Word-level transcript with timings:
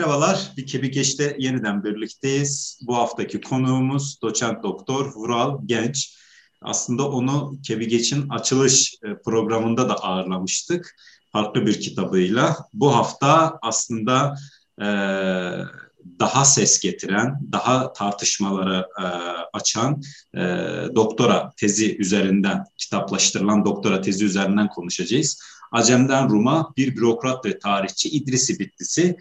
Merhabalar, 0.00 0.52
bir 0.56 0.66
Kebi 0.66 0.90
Geç'te 0.90 1.36
yeniden 1.38 1.84
birlikteyiz. 1.84 2.80
Bu 2.86 2.96
haftaki 2.96 3.40
konuğumuz 3.40 4.22
doçent 4.22 4.62
doktor 4.62 5.14
Vural 5.14 5.58
Genç. 5.64 6.16
Aslında 6.62 7.10
onu 7.10 7.58
Kebi 7.66 7.88
Geç'in 7.88 8.28
açılış 8.28 8.94
e, 9.04 9.22
programında 9.24 9.88
da 9.88 9.94
ağırlamıştık. 9.94 10.96
Farklı 11.32 11.66
bir 11.66 11.80
kitabıyla. 11.80 12.56
Bu 12.72 12.96
hafta 12.96 13.58
aslında 13.62 14.36
e, 14.82 14.86
daha 16.20 16.44
ses 16.44 16.80
getiren, 16.80 17.40
daha 17.52 17.92
tartışmalara 17.92 18.88
e, 18.98 19.04
açan 19.52 20.02
e, 20.34 20.40
doktora 20.94 21.52
tezi 21.56 21.96
üzerinden, 21.98 22.64
kitaplaştırılan 22.76 23.64
doktora 23.64 24.00
tezi 24.00 24.24
üzerinden 24.24 24.68
konuşacağız. 24.68 25.42
Acem'den 25.72 26.28
Rum'a 26.30 26.72
bir 26.76 26.96
bürokrat 26.96 27.44
ve 27.44 27.58
tarihçi 27.58 28.08
İdrisi 28.08 28.58
Bitlisi 28.58 29.16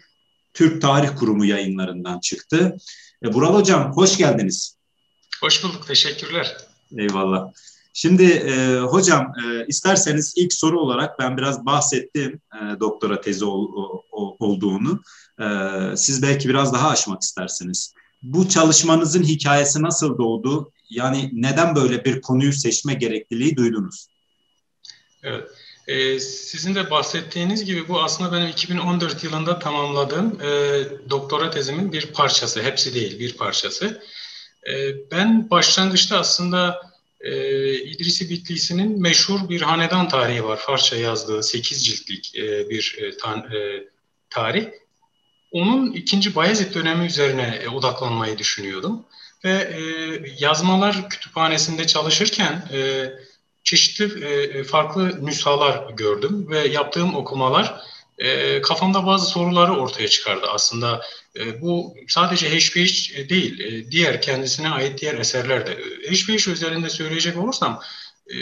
Türk 0.54 0.82
Tarih 0.82 1.16
Kurumu 1.16 1.46
yayınlarından 1.46 2.20
çıktı. 2.20 2.78
E, 3.26 3.34
Bural 3.34 3.54
Hocam 3.54 3.92
hoş 3.92 4.18
geldiniz. 4.18 4.78
Hoş 5.42 5.64
bulduk, 5.64 5.88
teşekkürler. 5.88 6.58
Eyvallah. 6.98 7.52
Şimdi 7.94 8.24
e, 8.24 8.80
hocam 8.80 9.34
e, 9.46 9.66
isterseniz 9.68 10.34
ilk 10.38 10.54
soru 10.54 10.80
olarak 10.80 11.20
ben 11.20 11.38
biraz 11.38 11.66
bahsettim 11.66 12.42
e, 12.56 12.80
doktora 12.80 13.22
tezi 13.22 13.46
ol, 13.46 13.68
o, 14.12 14.36
olduğunu. 14.40 15.02
E, 15.42 15.46
siz 15.96 16.22
belki 16.22 16.50
biraz 16.50 16.74
daha 16.74 16.90
aşmak 16.90 17.22
istersiniz. 17.22 17.94
Bu 18.22 18.50
çalışmanızın 18.50 19.24
hikayesi 19.24 19.82
nasıl 19.82 20.18
doğdu? 20.18 20.72
Yani 20.90 21.30
neden 21.34 21.76
böyle 21.76 22.06
bir 22.06 22.22
konuyu 22.22 22.54
seçme 22.54 22.94
gerekliliği 22.94 23.56
duydunuz? 23.56 24.08
Evet. 25.24 25.50
Ee, 25.90 26.20
sizin 26.20 26.76
de 26.76 26.92
bahsettiğiniz 26.92 27.66
gibi 27.66 27.88
bu 27.88 28.02
aslında 28.02 28.32
benim 28.32 28.48
2014 28.48 29.24
yılında 29.24 29.60
tamamladığım 29.60 30.42
e, 30.42 30.50
doktora 31.10 31.50
tezimin 31.50 31.92
bir 31.92 32.06
parçası. 32.06 32.64
Hepsi 32.64 32.94
değil, 32.94 33.20
bir 33.20 33.38
parçası. 33.38 34.04
E, 34.68 34.74
ben 35.12 35.50
başlangıçta 35.50 36.20
aslında 36.20 36.82
e, 37.22 37.74
İdrisi 37.74 38.30
Bitlisi'nin 38.30 39.02
meşhur 39.02 39.50
bir 39.50 39.62
hanedan 39.62 40.08
tarihi 40.08 40.44
var. 40.44 40.58
Farsça 40.58 40.96
yazdığı 40.96 41.44
8 41.44 41.86
ciltlik 41.86 42.36
e, 42.36 42.70
bir 42.70 42.98
e, 43.00 43.18
tan, 43.18 43.40
e, 43.40 43.84
tarih. 44.30 44.68
Onun 45.52 45.92
ikinci 45.92 46.36
Bayezid 46.36 46.74
dönemi 46.74 47.06
üzerine 47.06 47.60
e, 47.64 47.68
odaklanmayı 47.68 48.38
düşünüyordum. 48.38 49.06
Ve 49.44 49.52
e, 49.52 49.82
yazmalar 50.40 51.10
kütüphanesinde 51.10 51.88
çalışırken... 51.88 52.64
E, 52.74 53.10
çeşitli 53.70 54.26
e, 54.26 54.30
e, 54.30 54.64
farklı 54.64 55.26
nüshalar 55.26 55.90
gördüm 55.90 56.50
ve 56.50 56.68
yaptığım 56.68 57.16
okumalar 57.16 57.82
e, 58.18 58.62
kafamda 58.62 59.06
bazı 59.06 59.26
soruları 59.26 59.74
ortaya 59.74 60.08
çıkardı 60.08 60.46
aslında. 60.54 61.02
Bu 61.62 61.96
sadece 62.08 62.50
HPH 62.50 63.30
değil, 63.30 63.86
diğer 63.92 64.22
kendisine 64.22 64.70
ait 64.70 65.02
diğer 65.02 65.14
eserler 65.18 65.68
de. 65.68 65.78
HPH 66.12 66.48
özelinde 66.48 66.90
söyleyecek 66.90 67.38
olursam 67.38 67.82
e, 68.28 68.36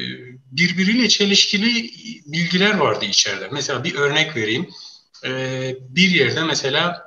birbiriyle 0.52 1.10
çelişkili 1.10 1.92
bilgiler 2.26 2.78
vardı 2.78 3.06
içeride. 3.06 3.48
Mesela 3.52 3.84
bir 3.84 3.96
örnek 3.96 4.36
vereyim. 4.36 4.70
Bir 5.80 6.10
yerde 6.10 6.44
mesela 6.44 7.07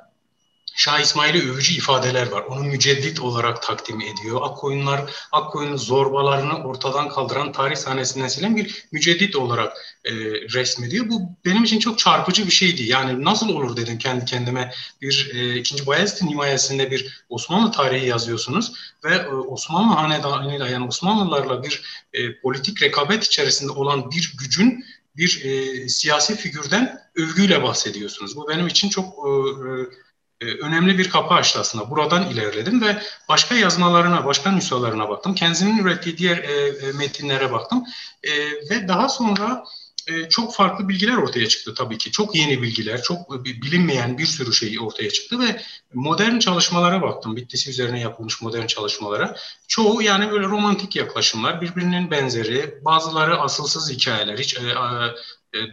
Şah 0.81 0.99
İsmail'e 0.99 1.49
övücü 1.51 1.73
ifadeler 1.73 2.27
var. 2.27 2.41
Onu 2.41 2.63
müceddit 2.63 3.19
olarak 3.19 3.61
takdim 3.61 4.01
ediyor. 4.01 4.39
Akkoyunlar, 4.43 5.11
Akkoyun'un 5.31 5.77
zorbalarını 5.77 6.63
ortadan 6.63 7.09
kaldıran 7.09 7.51
tarih 7.51 7.75
sahnesinden 7.75 8.27
silen 8.27 8.55
bir 8.55 8.85
müceddit 8.91 9.35
olarak 9.35 9.77
e, 10.05 10.13
resmediyor. 10.53 11.09
Bu 11.09 11.21
benim 11.45 11.63
için 11.63 11.79
çok 11.79 11.99
çarpıcı 11.99 12.45
bir 12.45 12.51
şeydi. 12.51 12.83
Yani 12.83 13.25
nasıl 13.25 13.49
olur 13.49 13.77
dedim 13.77 13.97
kendi 13.97 14.25
kendime. 14.25 14.73
Bir 15.01 15.31
e, 15.35 15.55
ikinci 15.55 15.87
Bayezid'in 15.87 16.27
himayesinde 16.27 16.91
bir 16.91 17.25
Osmanlı 17.29 17.71
tarihi 17.71 18.07
yazıyorsunuz 18.07 18.73
ve 19.03 19.15
e, 19.15 19.27
Osmanlı 19.27 19.93
hanedanıyla 19.93 20.67
yani 20.67 20.87
Osmanlılarla 20.87 21.63
bir 21.63 21.83
e, 22.13 22.39
politik 22.39 22.81
rekabet 22.81 23.23
içerisinde 23.23 23.71
olan 23.71 24.11
bir 24.11 24.33
gücün 24.39 24.85
bir 25.17 25.45
e, 25.45 25.89
siyasi 25.89 26.35
figürden 26.35 26.99
övgüyle 27.15 27.63
bahsediyorsunuz. 27.63 28.35
Bu 28.35 28.47
benim 28.49 28.67
için 28.67 28.89
çok 28.89 29.05
e 29.05 29.29
e, 29.29 30.10
önemli 30.45 30.97
bir 30.97 31.09
kapı 31.09 31.33
açtı 31.33 31.59
aslında. 31.59 31.89
Buradan 31.89 32.29
ilerledim 32.29 32.81
ve 32.81 33.01
başka 33.29 33.55
yazmalarına, 33.55 34.25
başka 34.25 34.51
nüshalarına 34.51 35.09
baktım. 35.09 35.35
Kendisinin 35.35 35.77
ürettiği 35.77 36.17
diğer 36.17 36.37
e, 36.37 36.67
e, 36.67 36.91
metinlere 36.91 37.51
baktım. 37.51 37.83
E, 38.23 38.31
ve 38.69 38.87
daha 38.87 39.09
sonra 39.09 39.63
e, 40.07 40.29
çok 40.29 40.55
farklı 40.55 40.89
bilgiler 40.89 41.15
ortaya 41.17 41.47
çıktı 41.47 41.73
tabii 41.73 41.97
ki. 41.97 42.11
Çok 42.11 42.35
yeni 42.35 42.61
bilgiler, 42.61 43.01
çok 43.01 43.45
bilinmeyen 43.45 44.17
bir 44.17 44.25
sürü 44.25 44.53
şey 44.53 44.79
ortaya 44.79 45.09
çıktı 45.09 45.39
ve 45.39 45.61
modern 45.93 46.39
çalışmalara 46.39 47.01
baktım. 47.01 47.35
Bittisi 47.35 47.69
üzerine 47.69 47.99
yapılmış 47.99 48.41
modern 48.41 48.67
çalışmalara. 48.67 49.35
Çoğu 49.67 50.01
yani 50.01 50.31
böyle 50.31 50.45
romantik 50.45 50.95
yaklaşımlar, 50.95 51.61
birbirinin 51.61 52.11
benzeri, 52.11 52.75
bazıları 52.85 53.41
asılsız 53.41 53.91
hikayeler, 53.91 54.37
hiç 54.37 54.57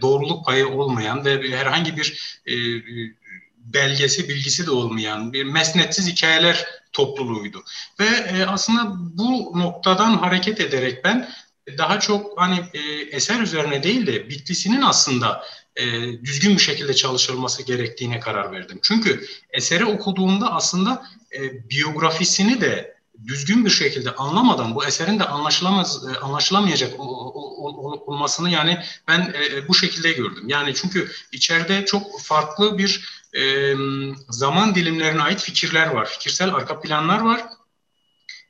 doğruluk 0.03 0.47
payı 0.47 0.69
olmayan 0.69 1.25
ve 1.25 1.56
herhangi 1.56 1.97
bir 1.97 2.41
belgesi, 3.75 4.29
bilgisi 4.29 4.67
de 4.67 4.71
olmayan 4.71 5.33
bir 5.33 5.45
mesnetsiz 5.45 6.09
hikayeler 6.09 6.67
topluluğuydu. 6.93 7.65
Ve 8.01 8.06
e, 8.06 8.45
aslında 8.47 8.93
bu 8.97 9.59
noktadan 9.59 10.19
hareket 10.19 10.61
ederek 10.61 11.05
ben 11.05 11.29
daha 11.79 12.01
çok 12.01 12.41
hani 12.41 12.61
e, 12.75 12.81
eser 13.17 13.41
üzerine 13.41 13.83
değil 13.83 14.06
de 14.06 14.29
Bitlisinin 14.29 14.83
aslında 14.83 15.45
e, 15.77 15.84
düzgün 16.25 16.56
bir 16.56 16.62
şekilde 16.62 16.95
çalışılması 16.95 17.62
gerektiğine 17.62 18.21
karar 18.21 18.53
verdim. 18.53 18.79
Çünkü 18.83 19.27
eseri 19.51 19.85
okuduğumda 19.85 20.55
aslında 20.55 21.06
biyografisini 21.71 22.61
de 22.61 22.99
düzgün 23.27 23.65
bir 23.65 23.71
şekilde 23.71 24.15
anlamadan 24.15 24.75
bu 24.75 24.85
eserin 24.85 25.19
de 25.19 25.25
anlaşılamaz 25.25 26.05
anlaşılamayacak 26.23 27.00
olmasını 28.09 28.50
yani 28.50 28.79
ben 29.09 29.35
bu 29.69 29.75
şekilde 29.75 30.12
gördüm. 30.12 30.45
Yani 30.49 30.75
çünkü 30.75 31.11
içeride 31.33 31.85
çok 31.85 32.21
farklı 32.21 32.79
bir 32.79 33.18
e, 33.37 33.75
zaman 34.28 34.75
dilimlerine 34.75 35.22
ait 35.22 35.41
fikirler 35.41 35.87
var, 35.87 36.06
fikirsel 36.06 36.55
arka 36.55 36.81
planlar 36.81 37.21
var 37.21 37.43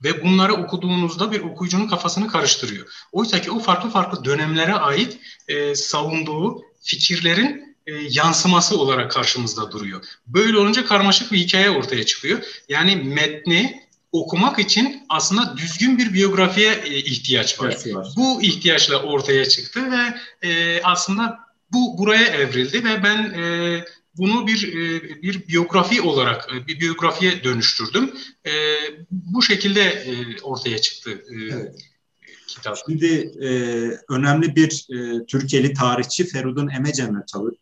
ve 0.04 0.24
bunları 0.24 0.54
okuduğunuzda 0.54 1.32
bir 1.32 1.40
okuyucunun 1.40 1.88
kafasını 1.88 2.28
karıştırıyor. 2.28 2.86
Oysa 3.12 3.40
ki 3.40 3.50
o 3.50 3.58
farklı 3.58 3.90
farklı 3.90 4.24
dönemlere 4.24 4.74
ait 4.74 5.18
e, 5.48 5.74
savunduğu 5.74 6.62
fikirlerin 6.82 7.76
e, 7.86 7.92
yansıması 8.10 8.80
olarak 8.80 9.10
karşımızda 9.10 9.72
duruyor. 9.72 10.04
Böyle 10.26 10.58
olunca 10.58 10.86
karmaşık 10.86 11.32
bir 11.32 11.38
hikaye 11.38 11.70
ortaya 11.70 12.06
çıkıyor. 12.06 12.38
Yani 12.68 12.96
metni 12.96 13.88
okumak 14.12 14.58
için 14.58 15.06
aslında 15.08 15.56
düzgün 15.56 15.98
bir 15.98 16.14
biyografiye 16.14 16.72
e, 16.72 16.96
ihtiyaç 16.96 17.60
var. 17.60 17.66
Evet, 17.66 17.94
var. 17.94 18.08
Bu 18.16 18.42
ihtiyaçla 18.42 19.02
ortaya 19.02 19.48
çıktı 19.48 19.80
ve 19.90 20.14
e, 20.48 20.82
aslında 20.82 21.38
bu 21.72 21.98
buraya 21.98 22.26
evrildi 22.26 22.84
ve 22.84 23.02
ben 23.02 23.18
e, 23.18 23.84
bunu 24.18 24.46
bir 24.46 24.72
e, 24.72 25.02
bir 25.22 25.48
biyografi 25.48 26.02
olarak 26.02 26.48
e, 26.54 26.66
bir 26.66 26.80
biyografiye 26.80 27.44
dönüştürdüm. 27.44 28.10
E, 28.46 28.52
bu 29.10 29.42
şekilde 29.42 30.06
ortaya 30.42 30.78
çıktı. 30.78 31.24
Evet. 31.52 31.76
Kitap. 32.48 32.78
Şimdi 32.86 33.32
önemli 34.08 34.56
bir 34.56 34.86
Türkiye'li 35.26 35.72
tarihçi 35.72 36.26
Ferudun 36.26 36.68
Emecen'le 36.68 37.26
çalış, 37.26 37.54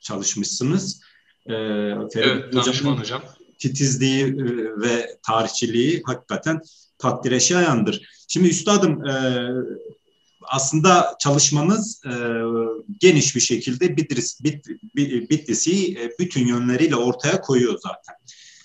çalışmışsınız. 0.00 1.00
Ferudun 1.46 2.08
evet, 2.14 2.54
hocam. 2.54 2.98
hocam. 2.98 3.22
Titizliği 3.58 4.36
ve 4.76 5.18
tarihçiliği 5.26 6.02
hakikaten 6.04 6.60
takdire 6.98 7.40
şayandır. 7.40 8.08
Şimdi 8.28 8.48
üstadım 8.48 9.02
aslında 10.46 11.16
çalışmanız 11.20 12.02
e, 12.06 12.12
geniş 13.00 13.36
bir 13.36 13.40
şekilde 13.40 13.96
Bitlis, 13.96 14.44
Bit, 14.44 14.66
Bitlis'i 15.30 15.92
e, 15.92 16.10
bütün 16.18 16.46
yönleriyle 16.46 16.96
ortaya 16.96 17.40
koyuyor 17.40 17.78
zaten. 17.82 18.14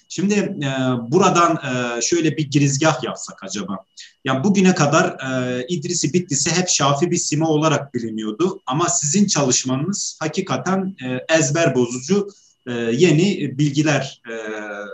Şimdi 0.10 0.34
e, 0.34 0.70
buradan 1.12 1.56
e, 1.56 2.02
şöyle 2.02 2.38
bir 2.38 2.52
girizgah 2.52 3.04
yapsak 3.04 3.44
acaba. 3.44 3.86
Ya 4.26 4.44
bugüne 4.44 4.76
kadar 4.76 5.06
e, 5.06 5.66
İdrisi 5.70 6.14
Bitlis'i 6.14 6.52
hep 6.52 6.70
Şafi 6.70 7.12
bir 7.12 7.18
sima 7.18 7.50
olarak 7.50 7.94
biliniyordu 7.94 8.62
ama 8.66 8.90
sizin 8.90 9.28
çalışmanız 9.28 10.18
hakikaten 10.22 10.96
e, 11.04 11.36
ezber 11.36 11.76
bozucu 11.76 12.28
e, 12.68 12.72
yeni 12.74 13.58
bilgiler, 13.58 14.22
e, 14.30 14.36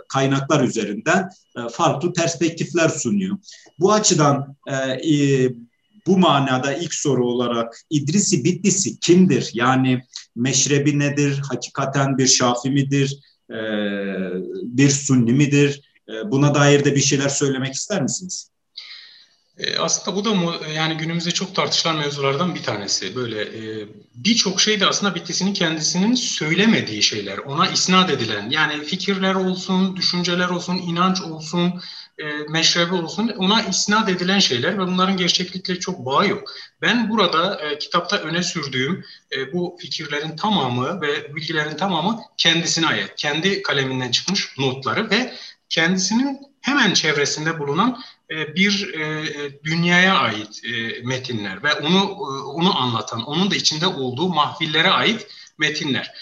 kaynaklar 0.08 0.64
üzerinden 0.64 1.30
e, 1.56 1.68
farklı 1.68 2.12
perspektifler 2.12 2.88
sunuyor. 2.88 3.36
Bu 3.78 3.92
açıdan 3.92 4.56
e, 4.70 5.50
bu 6.06 6.18
manada 6.18 6.74
ilk 6.74 6.94
soru 6.94 7.26
olarak 7.26 7.80
İdrisi 7.90 8.44
Bitlisi 8.44 9.00
kimdir? 9.00 9.50
Yani 9.54 10.02
meşrebi 10.36 10.98
nedir? 10.98 11.40
Hakikaten 11.48 12.18
bir 12.18 12.26
şafi 12.26 12.70
midir? 12.70 13.18
E, 13.50 13.58
bir 14.62 14.90
sunni 14.90 15.32
midir? 15.32 15.92
E, 16.08 16.30
buna 16.30 16.54
dair 16.54 16.84
de 16.84 16.94
bir 16.94 17.00
şeyler 17.00 17.28
söylemek 17.28 17.74
ister 17.74 18.02
misiniz? 18.02 18.50
E, 19.58 19.78
aslında 19.78 20.16
bu 20.16 20.24
da 20.24 20.34
mu, 20.34 20.54
yani 20.74 20.96
günümüzde 20.96 21.30
çok 21.30 21.54
tartışılan 21.54 21.96
mevzulardan 21.96 22.54
bir 22.54 22.62
tanesi. 22.62 23.16
Böyle 23.16 23.42
e, 23.42 23.88
birçok 24.14 24.60
şey 24.60 24.80
de 24.80 24.86
aslında 24.86 25.14
Bitlis'in 25.14 25.52
kendisinin 25.52 26.14
söylemediği 26.14 27.02
şeyler, 27.02 27.38
ona 27.38 27.68
isnat 27.68 28.10
edilen 28.10 28.50
yani 28.50 28.84
fikirler 28.84 29.34
olsun, 29.34 29.96
düşünceler 29.96 30.48
olsun, 30.48 30.76
inanç 30.76 31.22
olsun, 31.22 31.82
e, 32.18 32.24
meşrebi 32.48 32.94
olsun 32.94 33.28
ona 33.28 33.62
isnat 33.62 34.08
edilen 34.08 34.38
şeyler 34.38 34.78
ve 34.78 34.86
bunların 34.86 35.16
gerçeklikle 35.16 35.80
çok 35.80 36.06
bağı 36.06 36.28
yok. 36.28 36.50
Ben 36.82 37.10
burada 37.10 37.60
e, 37.60 37.78
kitapta 37.78 38.16
öne 38.16 38.42
sürdüğüm 38.42 39.04
bu 39.52 39.76
fikirlerin 39.80 40.36
tamamı 40.36 41.00
ve 41.00 41.34
bilgilerin 41.36 41.76
tamamı 41.76 42.20
kendisine 42.36 42.86
ait. 42.86 43.12
Kendi 43.16 43.62
kaleminden 43.62 44.10
çıkmış 44.10 44.58
notları 44.58 45.10
ve 45.10 45.32
kendisinin 45.68 46.40
hemen 46.60 46.94
çevresinde 46.94 47.58
bulunan 47.58 47.98
bir 48.30 48.94
e, 48.94 49.24
dünyaya 49.64 50.16
ait 50.18 50.64
e, 50.64 51.02
metinler 51.02 51.62
ve 51.62 51.72
onu 51.72 52.10
onu 52.44 52.78
anlatan, 52.78 53.24
onun 53.24 53.50
da 53.50 53.54
içinde 53.54 53.86
olduğu 53.86 54.28
mahvillere 54.28 54.90
ait 54.90 55.26
metinler. 55.58 56.12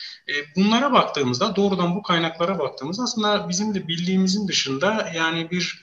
Bunlara 0.56 0.92
baktığımızda, 0.92 1.56
doğrudan 1.56 1.94
bu 1.96 2.02
kaynaklara 2.02 2.58
baktığımızda 2.58 3.02
aslında 3.02 3.48
bizim 3.48 3.74
de 3.74 3.88
bildiğimizin 3.88 4.48
dışında 4.48 5.12
yani 5.14 5.50
bir 5.50 5.82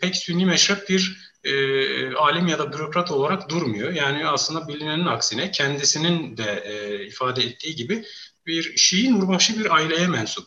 pek 0.00 0.16
sünni 0.16 0.46
meşrep 0.46 0.88
bir 0.88 1.28
e, 1.44 2.14
alim 2.14 2.46
ya 2.46 2.58
da 2.58 2.72
bürokrat 2.72 3.10
olarak 3.10 3.48
durmuyor. 3.48 3.92
Yani 3.92 4.26
aslında 4.26 4.68
bilinenin 4.68 5.06
aksine 5.06 5.50
kendisinin 5.50 6.36
de 6.36 6.62
e, 6.66 7.06
ifade 7.06 7.42
ettiği 7.42 7.76
gibi 7.76 8.04
bir 8.46 8.76
Şii 8.76 9.12
Nurbaşı 9.12 9.60
bir 9.60 9.74
aileye 9.74 10.06
mensup. 10.06 10.46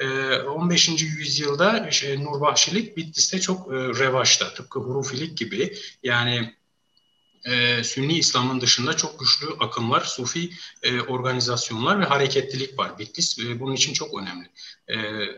15. 0.00 0.88
Ee, 0.88 0.92
yüzyılda 1.04 1.88
işte, 1.88 2.24
Nurbahşilik 2.24 2.96
Bitlis'te 2.96 3.40
çok 3.40 3.72
e, 3.72 3.76
revaçta. 3.76 4.54
Tıpkı 4.54 4.80
Hurufilik 4.80 5.38
gibi. 5.38 5.74
Yani 6.02 6.54
e, 7.44 7.84
Sünni 7.84 8.18
İslam'ın 8.18 8.60
dışında 8.60 8.96
çok 8.96 9.20
güçlü 9.20 9.46
akımlar, 9.60 10.00
Sufi 10.00 10.50
e, 10.82 11.00
organizasyonlar 11.00 12.00
ve 12.00 12.04
hareketlilik 12.04 12.78
var. 12.78 12.98
Bitlis 12.98 13.38
e, 13.38 13.60
bunun 13.60 13.74
için 13.74 13.92
çok 13.92 14.20
önemli. 14.20 14.48
E, 14.88 14.96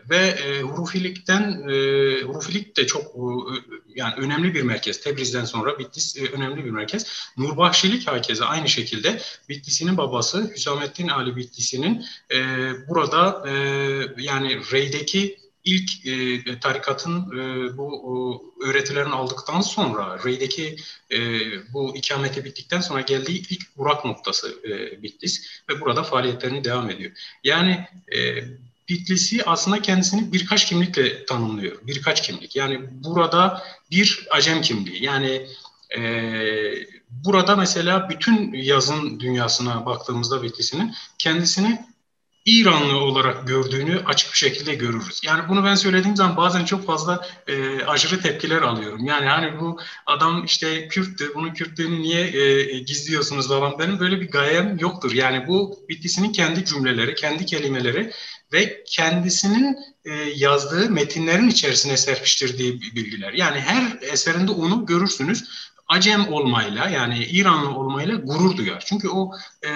ve 0.09 0.17
e, 0.17 0.61
Hurufilikten, 0.61 1.69
e, 1.69 1.73
Hurufilik 2.21 2.77
de 2.77 2.87
çok 2.87 3.03
e, 3.05 3.23
yani 3.95 4.13
önemli 4.17 4.53
bir 4.53 4.61
merkez. 4.61 5.01
Tebriz'den 5.01 5.45
sonra 5.45 5.79
Bitlis 5.79 6.17
e, 6.17 6.27
önemli 6.27 6.65
bir 6.65 6.71
merkez. 6.71 7.31
Nurbahşilik 7.37 8.07
herkese 8.07 8.45
aynı 8.45 8.69
şekilde 8.69 9.21
Bitlis'inin 9.49 9.97
babası 9.97 10.51
Hüsamettin 10.55 11.07
Ali 11.07 11.35
Bitlis'inin 11.35 12.05
e, 12.33 12.37
burada 12.89 13.43
e, 13.47 13.53
yani 14.17 14.61
Rey'deki 14.71 15.42
ilk 15.65 16.05
e, 16.07 16.59
tarikatın 16.59 17.21
e, 17.31 17.77
bu 17.77 18.53
e, 18.61 18.65
öğretilerini 18.65 19.13
aldıktan 19.13 19.61
sonra 19.61 20.19
Rey'deki 20.25 20.75
e, 21.11 21.17
bu 21.73 21.95
ikamete 21.95 22.45
bittikten 22.45 22.81
sonra 22.81 23.01
geldiği 23.01 23.47
ilk 23.49 23.61
uğrak 23.77 24.05
noktası 24.05 24.59
e, 24.63 25.03
Bitlis 25.03 25.49
ve 25.69 25.81
burada 25.81 26.03
faaliyetlerini 26.03 26.63
devam 26.63 26.89
ediyor. 26.89 27.11
Yani 27.43 27.87
e, 28.15 28.43
Bitlis'i 28.89 29.45
aslında 29.45 29.81
kendisini 29.81 30.33
birkaç 30.33 30.65
kimlikle 30.65 31.25
tanımlıyor. 31.25 31.77
Birkaç 31.83 32.21
kimlik. 32.21 32.55
Yani 32.55 32.79
burada 32.91 33.63
bir 33.91 34.27
acem 34.31 34.61
kimliği. 34.61 35.03
Yani 35.03 35.47
e, 35.97 36.01
burada 37.09 37.55
mesela 37.55 38.09
bütün 38.09 38.53
yazın 38.53 39.19
dünyasına 39.19 39.85
baktığımızda 39.85 40.43
Bitlis'inin 40.43 40.93
kendisini 41.17 41.85
İranlı 42.45 42.97
olarak 42.97 43.47
gördüğünü 43.47 44.01
açık 44.05 44.31
bir 44.31 44.37
şekilde 44.37 44.75
görürüz. 44.75 45.21
Yani 45.25 45.49
bunu 45.49 45.65
ben 45.65 45.75
söylediğim 45.75 46.15
zaman 46.15 46.37
bazen 46.37 46.65
çok 46.65 46.85
fazla 46.85 47.27
e, 47.47 47.83
aşırı 47.83 48.21
tepkiler 48.21 48.61
alıyorum. 48.61 49.05
Yani 49.05 49.25
hani 49.25 49.59
bu 49.59 49.79
adam 50.05 50.45
işte 50.45 50.87
Kürttü, 50.87 51.31
bunun 51.35 51.53
Kürtlüğünü 51.53 52.01
niye 52.01 52.21
e, 52.21 52.79
gizliyorsunuz 52.79 53.47
falan. 53.47 53.79
Benim 53.79 53.99
böyle 53.99 54.21
bir 54.21 54.31
gayem 54.31 54.77
yoktur. 54.79 55.11
Yani 55.11 55.47
bu 55.47 55.85
Bitlis'inin 55.89 56.31
kendi 56.31 56.65
cümleleri, 56.65 57.15
kendi 57.15 57.45
kelimeleri 57.45 58.11
ve 58.53 58.83
kendisinin 58.87 59.77
e, 60.05 60.13
yazdığı 60.35 60.89
metinlerin 60.89 61.49
içerisine 61.49 61.97
serpiştirdiği 61.97 62.81
bilgiler. 62.81 63.33
Yani 63.33 63.59
her 63.59 63.97
eserinde 64.01 64.51
onu 64.51 64.85
görürsünüz. 64.85 65.43
Acem 65.87 66.33
olmayla 66.33 66.89
yani 66.89 67.25
İranlı 67.25 67.69
olmayla 67.69 68.15
gurur 68.15 68.57
duyar. 68.57 68.83
Çünkü 68.85 69.09
o 69.09 69.31
e, 69.65 69.69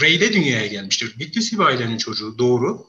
Rey'de 0.00 0.32
dünyaya 0.32 0.66
gelmiştir. 0.66 1.18
Bitlis 1.18 1.60
ailenin 1.60 1.98
çocuğu 1.98 2.38
doğru. 2.38 2.86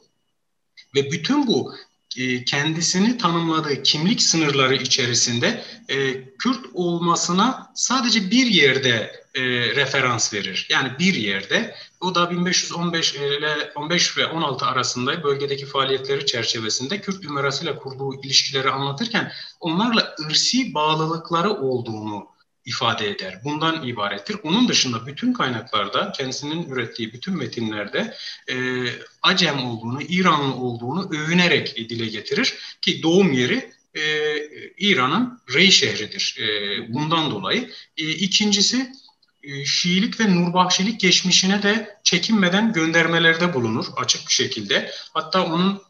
Ve 0.94 1.12
bütün 1.12 1.46
bu 1.46 1.74
e, 2.16 2.44
kendisini 2.44 3.18
tanımladığı 3.18 3.82
kimlik 3.82 4.22
sınırları 4.22 4.74
içerisinde 4.74 5.64
e, 5.88 6.24
Kürt 6.38 6.66
olmasına 6.74 7.72
sadece 7.74 8.30
bir 8.30 8.46
yerde 8.46 9.24
e, 9.34 9.42
referans 9.76 10.34
verir. 10.34 10.66
Yani 10.70 10.92
bir 10.98 11.14
yerde 11.14 11.74
o 12.00 12.14
da 12.14 12.30
1515 12.30 13.14
ile 13.14 13.72
15 13.74 14.18
ve 14.18 14.26
16 14.26 14.66
arasında 14.66 15.22
bölgedeki 15.22 15.66
faaliyetleri 15.66 16.26
çerçevesinde 16.26 17.00
Kürt 17.00 17.24
ümerasıyla 17.24 17.76
kurduğu 17.76 18.22
ilişkileri 18.22 18.70
anlatırken 18.70 19.32
onlarla 19.60 20.14
ırsi 20.26 20.74
bağlılıkları 20.74 21.50
olduğunu 21.50 22.26
ifade 22.64 23.10
eder. 23.10 23.40
Bundan 23.44 23.86
ibarettir. 23.86 24.36
Onun 24.42 24.68
dışında 24.68 25.06
bütün 25.06 25.32
kaynaklarda 25.32 26.12
kendisinin 26.12 26.70
ürettiği 26.70 27.12
bütün 27.12 27.36
metinlerde 27.36 28.14
e, 28.48 28.54
Acem 29.22 29.64
olduğunu, 29.64 30.02
İranlı 30.02 30.54
olduğunu 30.54 31.08
övünerek 31.10 31.76
dile 31.76 32.06
getirir 32.06 32.54
ki 32.80 33.02
doğum 33.02 33.32
yeri 33.32 33.72
e, 33.94 34.02
İran'ın 34.78 35.40
Rey 35.54 35.70
şehridir. 35.70 36.36
E, 36.40 36.94
bundan 36.94 37.30
dolayı. 37.30 37.70
E, 37.96 38.10
ikincisi 38.10 38.92
e, 39.42 39.64
Şiilik 39.64 40.20
ve 40.20 40.34
Nurbahşilik 40.34 41.00
geçmişine 41.00 41.62
de 41.62 41.98
çekinmeden 42.04 42.72
göndermelerde 42.72 43.54
bulunur 43.54 43.86
açık 43.96 44.28
bir 44.28 44.32
şekilde. 44.32 44.90
Hatta 45.14 45.44
onun 45.44 45.82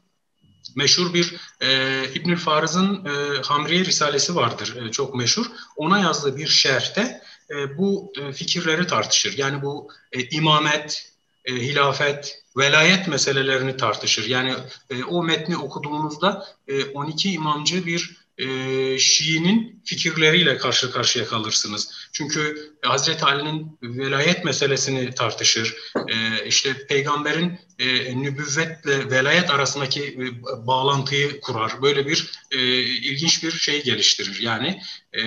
meşhur 0.77 1.15
bir 1.15 1.37
e, 1.61 2.05
İbnül 2.15 2.37
Fariz'in 2.37 3.05
e, 3.05 3.43
Hamriye 3.43 3.85
Risalesi 3.85 4.35
vardır 4.37 4.77
e, 4.77 4.91
çok 4.91 5.15
meşhur. 5.15 5.47
Ona 5.77 5.99
yazdığı 5.99 6.37
bir 6.37 6.47
şerhte 6.47 7.23
e, 7.50 7.79
bu 7.79 8.12
e, 8.21 8.33
fikirleri 8.33 8.87
tartışır. 8.87 9.39
Yani 9.39 9.62
bu 9.62 9.89
e, 10.12 10.23
imamet, 10.23 11.12
e, 11.45 11.55
hilafet, 11.55 12.43
velayet 12.57 13.09
meselelerini 13.09 13.77
tartışır. 13.77 14.27
Yani 14.29 14.55
e, 14.91 15.05
o 15.05 15.23
metni 15.23 15.57
okuduğunuzda 15.57 16.47
e, 16.69 16.85
12 16.85 17.33
imamcı 17.33 17.87
bir 17.87 18.20
e, 18.39 18.99
Şii'nin 18.99 19.83
fikirleriyle 19.85 20.59
karşı 20.59 20.93
karşıya 20.93 21.27
kalırsınız. 21.27 22.09
Çünkü 22.13 22.73
Hazreti 22.83 23.25
Ali'nin 23.25 23.79
velayet 23.83 24.45
meselesini 24.45 25.15
tartışır. 25.15 25.77
E, 26.09 26.47
işte 26.47 26.87
peygamberin 26.87 27.59
e, 27.79 28.17
nübüvvetle 28.23 29.11
velayet 29.11 29.51
arasındaki 29.51 30.05
e, 30.05 30.43
bağlantıyı 30.67 31.41
kurar. 31.41 31.83
Böyle 31.83 32.07
bir 32.07 32.31
e, 32.51 32.59
ilginç 32.83 33.45
bir 33.45 33.51
şey 33.51 33.83
geliştirir. 33.85 34.41
Yani 34.41 34.83
e, 35.15 35.23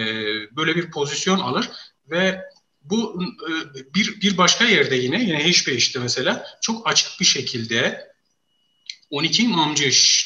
böyle 0.56 0.76
bir 0.76 0.92
pozisyon 0.92 1.40
alır 1.40 1.70
ve 2.10 2.42
bu 2.84 3.24
e, 3.24 3.54
bir 3.96 4.22
bir 4.22 4.38
başka 4.38 4.66
yerde 4.66 4.96
yine 4.96 5.24
yine 5.24 5.50
işte 5.50 6.00
mesela 6.00 6.46
çok 6.62 6.88
açık 6.88 7.20
bir 7.20 7.26
şekilde 7.26 8.14
12 9.10 9.44
imamcı 9.44 9.86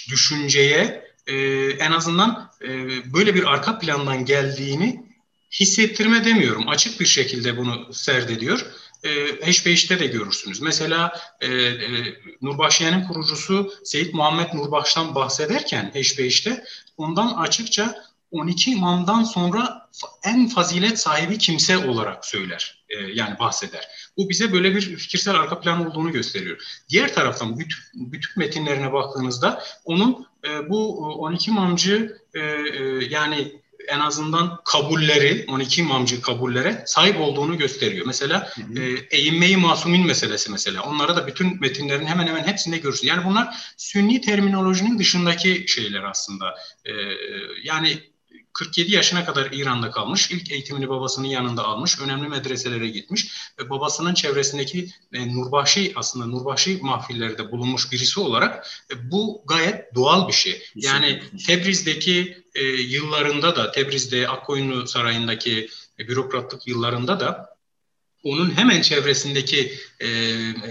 düşünceye 0.09 1.06
e, 1.27 1.35
en 1.69 1.91
azından 1.91 2.51
e, 2.61 2.67
böyle 3.13 3.35
bir 3.35 3.53
arka 3.53 3.79
plandan 3.79 4.25
geldiğini 4.25 5.07
hissettirme 5.51 6.25
demiyorum. 6.25 6.69
Açık 6.69 6.99
bir 6.99 7.05
şekilde 7.05 7.57
bunu 7.57 7.93
serdediyor. 7.93 8.65
E, 9.03 9.09
H5'te 9.25 9.99
de 9.99 10.07
görürsünüz. 10.07 10.61
Mesela 10.61 11.13
e, 11.41 11.47
e, 11.47 11.87
Nurbahşiye'nin 12.41 13.03
kurucusu 13.03 13.73
Seyit 13.83 14.13
Muhammed 14.13 14.53
Nurbahş'tan 14.53 15.15
bahsederken 15.15 15.91
H5'te 15.95 16.63
ondan 16.97 17.33
açıkça 17.33 18.07
12 18.31 18.71
imamdan 18.71 19.23
sonra 19.23 19.89
en 20.23 20.47
fazilet 20.47 20.99
sahibi 20.99 21.37
kimse 21.37 21.77
olarak 21.77 22.25
söyler. 22.25 22.83
E, 22.89 22.95
yani 23.13 23.39
bahseder. 23.39 23.87
Bu 24.17 24.29
bize 24.29 24.53
böyle 24.53 24.75
bir 24.75 24.81
fikirsel 24.81 25.35
arka 25.35 25.59
plan 25.59 25.87
olduğunu 25.87 26.11
gösteriyor. 26.11 26.57
Diğer 26.89 27.13
taraftan 27.13 27.59
bütün, 27.59 27.77
bütün 27.93 28.31
metinlerine 28.35 28.93
baktığınızda 28.93 29.63
onun 29.85 30.27
e, 30.49 30.69
bu 30.69 30.97
12 30.97 31.51
imamcı 31.51 32.17
e, 32.33 32.39
e, 32.39 32.43
yani 33.09 33.51
en 33.87 33.99
azından 33.99 34.59
kabulleri, 34.65 35.45
12 35.49 35.81
imamcı 35.81 36.21
kabullere 36.21 36.83
sahip 36.85 37.21
olduğunu 37.21 37.57
gösteriyor. 37.57 38.05
Mesela 38.05 38.49
hı 38.55 38.61
hı. 38.61 38.83
e, 38.83 39.07
eğinmeyi 39.11 39.57
masumin 39.57 40.05
meselesi 40.05 40.51
mesela. 40.51 40.83
Onlara 40.83 41.15
da 41.15 41.27
bütün 41.27 41.61
metinlerin 41.61 42.05
hemen 42.05 42.27
hemen 42.27 42.43
hepsinde 42.43 42.77
görürsün. 42.77 43.07
Yani 43.07 43.25
bunlar 43.25 43.73
sünni 43.77 44.21
terminolojinin 44.21 44.99
dışındaki 44.99 45.65
şeyler 45.67 46.03
aslında. 46.03 46.55
E, 46.85 46.91
yani 47.63 47.99
47 48.57 48.95
yaşına 48.95 49.25
kadar 49.25 49.51
İran'da 49.51 49.91
kalmış. 49.91 50.31
İlk 50.31 50.51
eğitimini 50.51 50.89
babasının 50.89 51.27
yanında 51.27 51.63
almış. 51.63 52.01
Önemli 52.01 52.27
medreselere 52.27 52.87
gitmiş. 52.87 53.31
Ve 53.59 53.69
babasının 53.69 54.13
çevresindeki 54.13 54.89
e, 55.13 55.33
Nurbahşi 55.35 55.93
aslında 55.95 56.25
Nurbahşi 56.25 56.79
mahfillerde 56.81 57.51
bulunmuş 57.51 57.91
birisi 57.91 58.19
olarak 58.19 58.67
e, 58.91 59.11
bu 59.11 59.43
gayet 59.47 59.95
doğal 59.95 60.27
bir 60.27 60.33
şey. 60.33 60.63
Yani 60.75 61.21
Tebriz'deki 61.47 62.43
e, 62.55 62.63
yıllarında 62.63 63.55
da 63.55 63.71
Tebriz'de 63.71 64.27
Akkoyunlu 64.27 64.87
Sarayı'ndaki 64.87 65.69
e, 65.99 66.07
bürokratlık 66.07 66.67
yıllarında 66.67 67.19
da 67.19 67.56
onun 68.23 68.57
hemen 68.57 68.81
çevresindeki 68.81 69.73
e, 69.99 70.07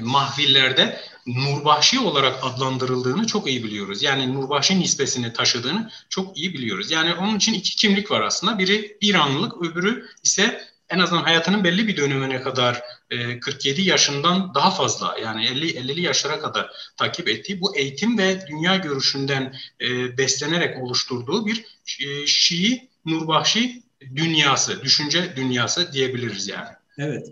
mahvillerde 0.01 1.01
Nurbahşi 1.27 2.01
olarak 2.01 2.39
adlandırıldığını 2.43 3.27
çok 3.27 3.49
iyi 3.49 3.65
biliyoruz. 3.65 4.03
Yani 4.03 4.35
Nurbahşi 4.35 4.81
nispesini 4.81 5.33
taşıdığını 5.33 5.91
çok 6.09 6.39
iyi 6.39 6.55
biliyoruz. 6.55 6.91
Yani 6.91 7.15
onun 7.15 7.37
için 7.37 7.55
iki 7.55 7.77
kimlik 7.77 8.11
var 8.11 8.21
aslında. 8.21 8.59
Biri 8.59 8.97
İranlılık, 9.01 9.63
öbürü 9.63 10.07
ise 10.25 10.61
en 10.89 10.99
azından 10.99 11.23
hayatının 11.23 11.65
belli 11.65 11.89
bir 11.89 11.97
dönemine 11.97 12.43
kadar 12.43 12.83
e, 13.11 13.41
47 13.41 13.83
yaşından 13.83 14.55
daha 14.55 14.71
fazla 14.71 15.17
yani 15.23 15.47
50 15.47 15.67
50'li 15.67 16.01
yaşlara 16.01 16.41
kadar 16.41 16.71
takip 16.97 17.29
ettiği 17.29 17.61
bu 17.61 17.77
eğitim 17.77 18.19
ve 18.19 18.47
dünya 18.47 18.77
görüşünden 18.77 19.55
e, 19.81 20.19
beslenerek 20.19 20.83
oluşturduğu 20.83 21.47
bir 21.47 21.65
e, 22.01 22.27
Şii 22.27 22.89
Nurbahşi 23.05 23.83
dünyası, 24.17 24.83
düşünce 24.83 25.37
dünyası 25.37 25.93
diyebiliriz 25.93 26.49
yani. 26.49 26.69
Evet. 26.99 27.27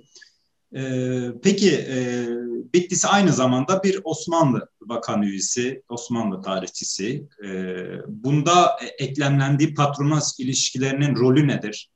Ee, 0.77 1.33
peki 1.43 1.71
e, 1.71 2.27
Bitlis 2.75 3.05
aynı 3.05 3.33
zamanda 3.33 3.83
bir 3.83 4.01
Osmanlı 4.05 4.69
bakan 4.81 5.23
üyesi, 5.23 5.83
Osmanlı 5.89 6.43
tarihçisi. 6.43 7.29
Ee, 7.45 7.87
bunda 8.07 8.79
eklemlendiği 8.99 9.75
patronaj 9.75 10.25
ilişkilerinin 10.39 11.17
rolü 11.17 11.49
nedir? 11.49 11.91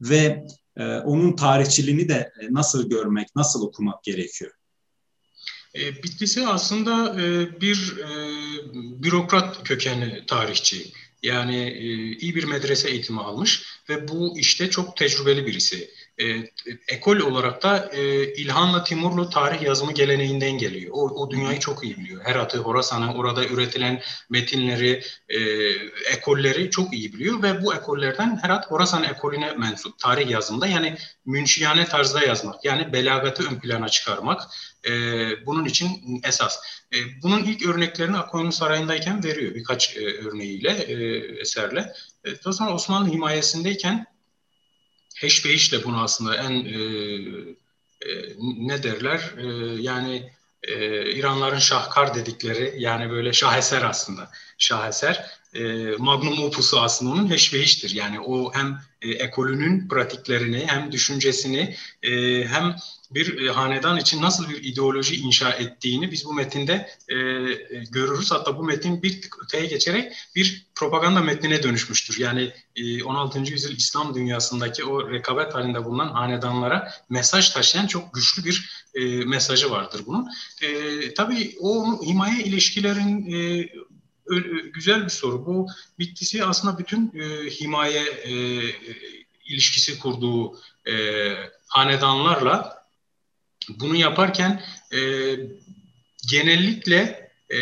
Ve 0.00 0.44
e, 0.76 0.84
onun 0.84 1.36
tarihçiliğini 1.36 2.08
de 2.08 2.32
nasıl 2.50 2.88
görmek, 2.88 3.36
nasıl 3.36 3.62
okumak 3.62 4.02
gerekiyor? 4.02 4.52
E, 5.74 6.02
Bitlis'i 6.02 6.46
aslında 6.46 7.20
e, 7.22 7.60
bir 7.60 7.98
e, 7.98 8.08
bürokrat 9.02 9.64
kökenli 9.64 10.26
tarihçi. 10.26 10.92
Yani 11.22 11.56
e, 11.56 12.16
iyi 12.16 12.34
bir 12.34 12.44
medrese 12.44 12.90
eğitimi 12.90 13.20
almış 13.20 13.62
ve 13.88 14.08
bu 14.08 14.38
işte 14.38 14.70
çok 14.70 14.96
tecrübeli 14.96 15.46
birisi 15.46 15.90
e, 16.20 16.24
ekol 16.88 17.16
olarak 17.16 17.62
da 17.62 17.90
e, 17.92 18.32
İlhanlı 18.34 18.84
Timurlu 18.84 19.30
tarih 19.30 19.62
yazımı 19.62 19.92
geleneğinden 19.92 20.58
geliyor. 20.58 20.92
O, 20.94 21.00
o 21.00 21.30
dünyayı 21.30 21.60
çok 21.60 21.84
iyi 21.84 21.96
biliyor. 21.96 22.24
Herat'ı, 22.24 22.58
Horasan'ı, 22.58 23.14
orada 23.14 23.44
üretilen 23.44 24.02
metinleri, 24.30 25.02
e, 25.28 25.38
ekolleri 26.12 26.70
çok 26.70 26.92
iyi 26.92 27.12
biliyor 27.12 27.42
ve 27.42 27.64
bu 27.64 27.74
ekollerden 27.74 28.38
Herat 28.42 28.70
Horasan 28.70 29.04
ekolüne 29.04 29.52
mensup 29.52 29.98
tarih 29.98 30.30
yazımında 30.30 30.66
yani 30.66 30.96
münşiyane 31.26 31.84
tarzda 31.84 32.22
yazmak 32.22 32.64
yani 32.64 32.92
belagatı 32.92 33.48
ön 33.50 33.60
plana 33.60 33.88
çıkarmak 33.88 34.42
e, 34.86 34.92
bunun 35.46 35.64
için 35.64 36.20
esas. 36.24 36.58
E, 36.94 36.96
bunun 37.22 37.44
ilk 37.44 37.66
örneklerini 37.66 38.16
Akoyunlu 38.16 38.52
Sarayı'ndayken 38.52 39.24
veriyor 39.24 39.54
birkaç 39.54 39.96
e, 39.96 40.00
örneğiyle, 40.00 40.70
e, 40.70 40.94
eserle. 41.40 41.92
E, 42.24 42.52
sonra 42.52 42.74
Osmanlı 42.74 43.12
himayesindeyken 43.12 44.11
Heş 45.22 45.72
de 45.72 45.84
bunu 45.84 46.02
aslında 46.02 46.36
en 46.36 46.52
e, 46.52 46.78
e, 48.06 48.34
ne 48.58 48.82
derler 48.82 49.34
e, 49.38 49.46
yani 49.82 50.30
e, 50.62 51.04
İranların 51.12 51.58
şahkar 51.58 52.14
dedikleri 52.14 52.74
yani 52.78 53.10
böyle 53.10 53.32
şaheser 53.32 53.82
aslında 53.82 54.30
şaheser 54.58 55.30
e, 55.54 55.62
magnum 55.98 56.42
opusu 56.44 56.80
aslında 56.80 57.12
onun 57.12 57.30
heşvehiştir. 57.30 57.90
Yani 57.90 58.20
o 58.20 58.54
hem 58.54 58.78
e, 59.02 59.10
ekolünün 59.10 59.88
pratiklerini 59.88 60.66
hem 60.66 60.92
düşüncesini 60.92 61.76
e, 62.02 62.44
hem 62.44 62.76
bir 63.14 63.46
e, 63.46 63.50
hanedan 63.50 63.96
için 63.96 64.22
nasıl 64.22 64.48
bir 64.48 64.64
ideoloji 64.64 65.16
inşa 65.16 65.50
ettiğini 65.50 66.12
biz 66.12 66.24
bu 66.24 66.32
metinde 66.32 66.88
e, 67.08 67.16
e 67.16 67.84
görürüz. 67.90 68.32
Hatta 68.32 68.58
bu 68.58 68.64
metin 68.64 69.02
bir 69.02 69.22
tık 69.22 69.44
öteye 69.44 69.66
geçerek 69.66 70.12
bir 70.36 70.66
propaganda 70.74 71.20
metnine 71.20 71.62
dönüşmüştür. 71.62 72.18
Yani 72.18 72.52
e, 72.76 73.04
16. 73.04 73.38
yüzyıl 73.38 73.76
İslam 73.76 74.14
dünyasındaki 74.14 74.84
o 74.84 75.10
rekabet 75.10 75.54
halinde 75.54 75.84
bulunan 75.84 76.08
hanedanlara 76.08 76.92
mesaj 77.10 77.50
taşıyan 77.50 77.86
çok 77.86 78.14
güçlü 78.14 78.44
bir 78.44 78.86
e, 78.94 79.24
mesajı 79.24 79.70
vardır 79.70 80.02
bunun. 80.06 80.28
E, 80.62 81.14
tabii 81.14 81.56
o 81.60 82.02
himaye 82.04 82.44
ilişkilerin 82.44 83.32
e, 83.32 83.68
güzel 84.74 85.04
bir 85.04 85.10
soru. 85.10 85.46
Bu 85.46 85.68
bitkisi 85.98 86.44
aslında 86.44 86.78
bütün 86.78 87.12
e, 87.20 87.50
himaye 87.50 88.02
e, 88.02 88.32
ilişkisi 89.44 89.98
kurduğu 89.98 90.58
e, 90.86 90.94
hanedanlarla 91.66 92.81
bunu 93.68 93.96
yaparken 93.96 94.62
e, 94.92 95.00
genellikle 96.30 97.30
e, 97.52 97.58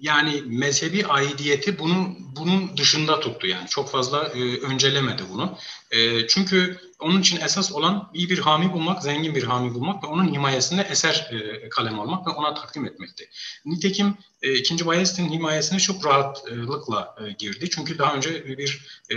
yani 0.00 0.42
mezhebi 0.46 1.06
aidiyeti 1.06 1.78
bunun 1.78 2.28
bunun 2.36 2.76
dışında 2.76 3.20
tuttu 3.20 3.46
yani 3.46 3.68
çok 3.68 3.90
fazla 3.90 4.24
e, 4.24 4.58
öncelemedi 4.58 5.22
bunu. 5.32 5.58
E, 5.90 6.26
çünkü 6.26 6.80
onun 6.98 7.20
için 7.20 7.40
esas 7.40 7.72
olan 7.72 8.10
iyi 8.14 8.30
bir 8.30 8.38
hami 8.38 8.72
bulmak, 8.72 9.02
zengin 9.02 9.34
bir 9.34 9.42
hami 9.42 9.74
bulmak 9.74 10.04
ve 10.04 10.06
onun 10.06 10.34
himayesinde 10.34 10.82
eser 10.82 11.30
e, 11.32 11.68
kalem 11.68 12.00
almak 12.00 12.26
ve 12.26 12.30
ona 12.30 12.54
takdim 12.54 12.84
etmekti. 12.84 13.28
Nitekim 13.64 14.14
e, 14.42 14.54
2. 14.54 14.86
Bayezid'in 14.86 15.28
himayesine 15.28 15.78
çok 15.78 16.06
rahatlıkla 16.06 17.14
e, 17.26 17.32
girdi. 17.32 17.70
Çünkü 17.70 17.98
daha 17.98 18.14
önce 18.14 18.58
bir 18.58 18.86
e, 19.10 19.16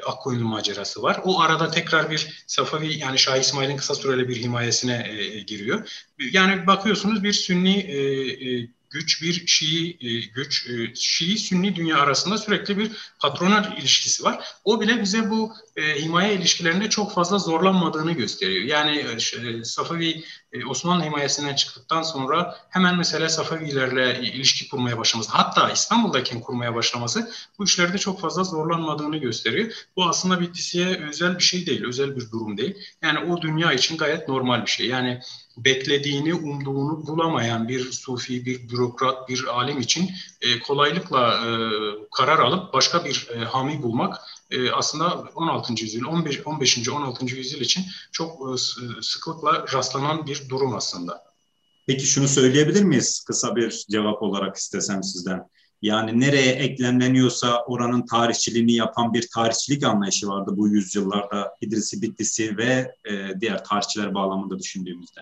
Akkoyunlu 0.00 0.44
macerası 0.44 1.02
var. 1.02 1.20
O 1.24 1.40
arada 1.40 1.70
tekrar 1.70 2.10
bir 2.10 2.44
Safavi 2.46 2.98
yani 2.98 3.18
Şah 3.18 3.36
İsmail'in 3.36 3.76
kısa 3.76 3.94
süreli 3.94 4.28
bir 4.28 4.36
himayesine 4.36 5.06
e, 5.08 5.40
giriyor. 5.40 6.04
Yani 6.32 6.66
bakıyorsunuz 6.66 7.24
bir 7.24 7.32
Sünni 7.32 7.78
e, 7.78 7.98
e, 8.50 8.68
güç, 8.90 9.22
bir 9.22 9.46
Şii 9.46 9.98
e, 10.00 10.20
güç, 10.20 10.66
e, 10.66 10.94
Şii-Sünni 10.94 11.76
dünya 11.76 11.98
arasında 11.98 12.38
sürekli 12.38 12.78
bir 12.78 12.90
patronal 13.18 13.78
ilişkisi 13.78 14.24
var. 14.24 14.44
O 14.64 14.80
bile 14.80 15.02
bize 15.02 15.30
bu 15.30 15.52
e, 15.76 16.02
himaye 16.02 16.34
ilişkilerinde 16.34 16.90
çok 16.90 17.14
fazla 17.14 17.38
zorlanmadığını 17.38 18.12
gösteriyor. 18.12 18.64
Yani 18.64 18.98
e, 18.98 19.64
Safavi 19.64 20.24
e, 20.52 20.64
Osmanlı 20.64 21.04
himayesinden 21.04 21.54
çıktıktan 21.54 22.02
sonra 22.02 22.56
hemen 22.70 22.96
mesela 22.96 23.28
Safavilerle 23.28 24.20
ilişki 24.20 24.68
kurmaya 24.68 24.98
başlaması, 24.98 25.30
hatta 25.32 25.70
İstanbul'dayken 25.70 26.40
kurmaya 26.40 26.74
başlaması 26.74 27.30
bu 27.58 27.64
işlerde 27.64 27.98
çok 27.98 28.20
fazla 28.20 28.44
zorlanmadığını 28.44 29.16
gösteriyor. 29.16 29.72
Bu 29.96 30.08
aslında 30.08 30.40
Bitlis'e 30.40 31.00
özel 31.08 31.38
bir 31.38 31.42
şey 31.42 31.66
değil, 31.66 31.84
özel 31.84 32.16
bir 32.16 32.30
durum 32.30 32.56
değil. 32.56 32.74
Yani 33.02 33.32
o 33.32 33.42
dünya 33.42 33.72
için 33.72 33.96
gayet 33.96 34.28
normal 34.28 34.62
bir 34.62 34.70
şey. 34.70 34.86
Yani 34.86 35.20
beklediğini, 35.56 36.34
umduğunu 36.34 37.06
bulamayan 37.06 37.68
bir 37.68 37.92
sufi, 37.92 38.46
bir 38.46 38.68
bürokrat, 38.68 39.28
bir 39.28 39.44
alim 39.46 39.80
için 39.80 40.10
e, 40.40 40.60
kolaylıkla 40.60 41.34
e, 41.34 41.50
karar 42.10 42.38
alıp 42.38 42.72
başka 42.72 43.04
bir 43.04 43.28
e, 43.34 43.44
hami 43.44 43.82
bulmak 43.82 44.20
e, 44.50 44.70
aslında 44.70 45.24
16. 45.34 45.72
yüzyıl, 45.84 46.04
15. 46.04 46.46
15. 46.46 46.88
16. 46.88 47.24
yüzyıl 47.24 47.60
için 47.60 47.84
çok 48.12 48.32
e, 48.32 48.56
sıklıkla 49.02 49.66
rastlanan 49.72 50.26
bir 50.26 50.48
durum 50.48 50.74
aslında. 50.74 51.24
Peki 51.86 52.06
şunu 52.06 52.28
söyleyebilir 52.28 52.82
miyiz 52.82 53.24
kısa 53.26 53.56
bir 53.56 53.84
cevap 53.90 54.22
olarak 54.22 54.56
istesem 54.56 55.02
sizden? 55.02 55.48
Yani 55.82 56.20
nereye 56.20 56.52
eklemleniyorsa 56.52 57.64
oranın 57.64 58.06
tarihçiliğini 58.06 58.72
yapan 58.72 59.14
bir 59.14 59.28
tarihçilik 59.34 59.84
anlayışı 59.84 60.28
vardı 60.28 60.50
bu 60.56 60.68
yüzyıllarda 60.68 61.52
İdrisi 61.60 62.02
Bitlisi 62.02 62.56
ve 62.56 62.94
e, 63.04 63.40
diğer 63.40 63.64
tarihçiler 63.64 64.14
bağlamında 64.14 64.58
düşündüğümüzde. 64.58 65.20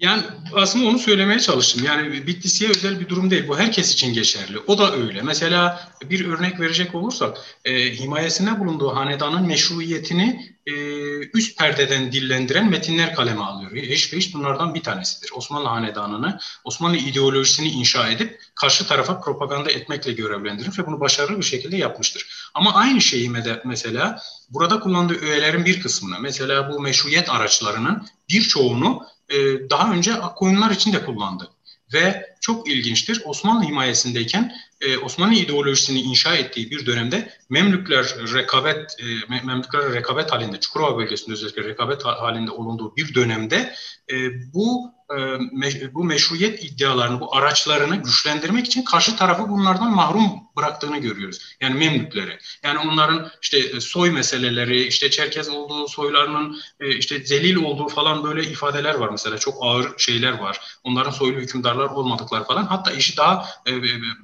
Yani 0.00 0.22
aslında 0.54 0.88
onu 0.88 0.98
söylemeye 0.98 1.40
çalıştım. 1.40 1.84
Yani 1.84 2.26
Bitlis'e 2.26 2.68
özel 2.68 3.00
bir 3.00 3.08
durum 3.08 3.30
değil. 3.30 3.48
Bu 3.48 3.58
herkes 3.58 3.92
için 3.92 4.12
geçerli. 4.14 4.58
O 4.58 4.78
da 4.78 4.96
öyle. 4.96 5.22
Mesela 5.22 5.90
bir 6.04 6.26
örnek 6.26 6.60
verecek 6.60 6.94
olursak 6.94 7.38
e, 7.64 7.94
himayesinde 7.94 8.60
bulunduğu 8.60 8.96
hanedanın 8.96 9.46
meşruiyetini 9.46 10.54
e, 10.66 10.72
üst 11.18 11.58
perdeden 11.58 12.12
dillendiren 12.12 12.70
metinler 12.70 13.14
kaleme 13.14 13.42
alıyor. 13.42 13.72
Hiç 13.72 14.12
hiç 14.12 14.34
bunlardan 14.34 14.74
bir 14.74 14.82
tanesidir. 14.82 15.30
Osmanlı 15.34 15.68
hanedanını, 15.68 16.38
Osmanlı 16.64 16.96
ideolojisini 16.96 17.68
inşa 17.68 18.10
edip 18.10 18.40
karşı 18.54 18.86
tarafa 18.86 19.20
propaganda 19.20 19.70
etmekle 19.70 20.12
görevlendirmiş 20.12 20.78
ve 20.78 20.86
bunu 20.86 21.00
başarılı 21.00 21.38
bir 21.38 21.44
şekilde 21.44 21.76
yapmıştır. 21.76 22.50
Ama 22.54 22.74
aynı 22.74 23.00
şeyi 23.00 23.30
mesela 23.64 24.20
burada 24.50 24.80
kullandığı 24.80 25.20
öğelerin 25.20 25.64
bir 25.64 25.80
kısmını, 25.80 26.20
mesela 26.20 26.72
bu 26.72 26.80
meşruiyet 26.80 27.30
araçlarının 27.30 28.06
birçoğunu 28.30 29.02
e, 29.28 29.36
daha 29.70 29.92
önce 29.92 30.12
koyunlar 30.36 30.70
için 30.70 30.92
de 30.92 31.04
kullandı. 31.04 31.50
Ve 31.92 32.27
çok 32.40 32.68
ilginçtir 32.68 33.22
Osmanlı 33.24 33.64
himayesindeyken 33.64 34.52
e, 34.80 34.98
Osmanlı 34.98 35.34
ideolojisini 35.34 36.00
inşa 36.00 36.36
ettiği 36.36 36.70
bir 36.70 36.86
dönemde 36.86 37.32
Memlükler 37.50 38.04
rekabet 38.34 38.96
e, 39.00 39.34
Memlükler 39.46 39.92
rekabet 39.92 40.32
halinde 40.32 40.60
Çukurova 40.60 40.98
bölgesinde 40.98 41.32
özellikle 41.32 41.64
rekabet 41.64 42.04
halinde 42.04 42.50
olunduğu 42.50 42.96
bir 42.96 43.14
dönemde 43.14 43.74
e, 44.12 44.14
bu 44.54 44.98
e, 45.16 45.94
bu 45.94 46.04
meşruiyet 46.04 46.64
iddialarını, 46.64 47.20
bu 47.20 47.36
araçlarını 47.36 47.96
güçlendirmek 47.96 48.66
için 48.66 48.82
karşı 48.82 49.16
tarafı 49.16 49.48
bunlardan 49.48 49.90
mahrum 49.90 50.32
bıraktığını 50.56 50.98
görüyoruz. 50.98 51.56
Yani 51.60 51.74
Memlükleri. 51.74 52.38
Yani 52.62 52.78
onların 52.78 53.30
işte 53.42 53.58
e, 53.58 53.80
soy 53.80 54.10
meseleleri, 54.10 54.86
işte 54.86 55.10
Çerkez 55.10 55.48
olduğu, 55.48 55.88
soylarının 55.88 56.60
e, 56.80 56.96
işte 56.96 57.18
zelil 57.24 57.56
olduğu 57.56 57.88
falan 57.88 58.24
böyle 58.24 58.50
ifadeler 58.50 58.94
var 58.94 59.08
mesela. 59.08 59.38
Çok 59.38 59.54
ağır 59.60 59.98
şeyler 59.98 60.32
var. 60.32 60.60
Onların 60.84 61.10
soylu 61.10 61.40
hükümdarlar 61.40 61.94
olmadıkları 62.28 62.44
falan. 62.44 62.66
Hatta 62.66 62.90
işi 62.90 63.16
daha 63.16 63.48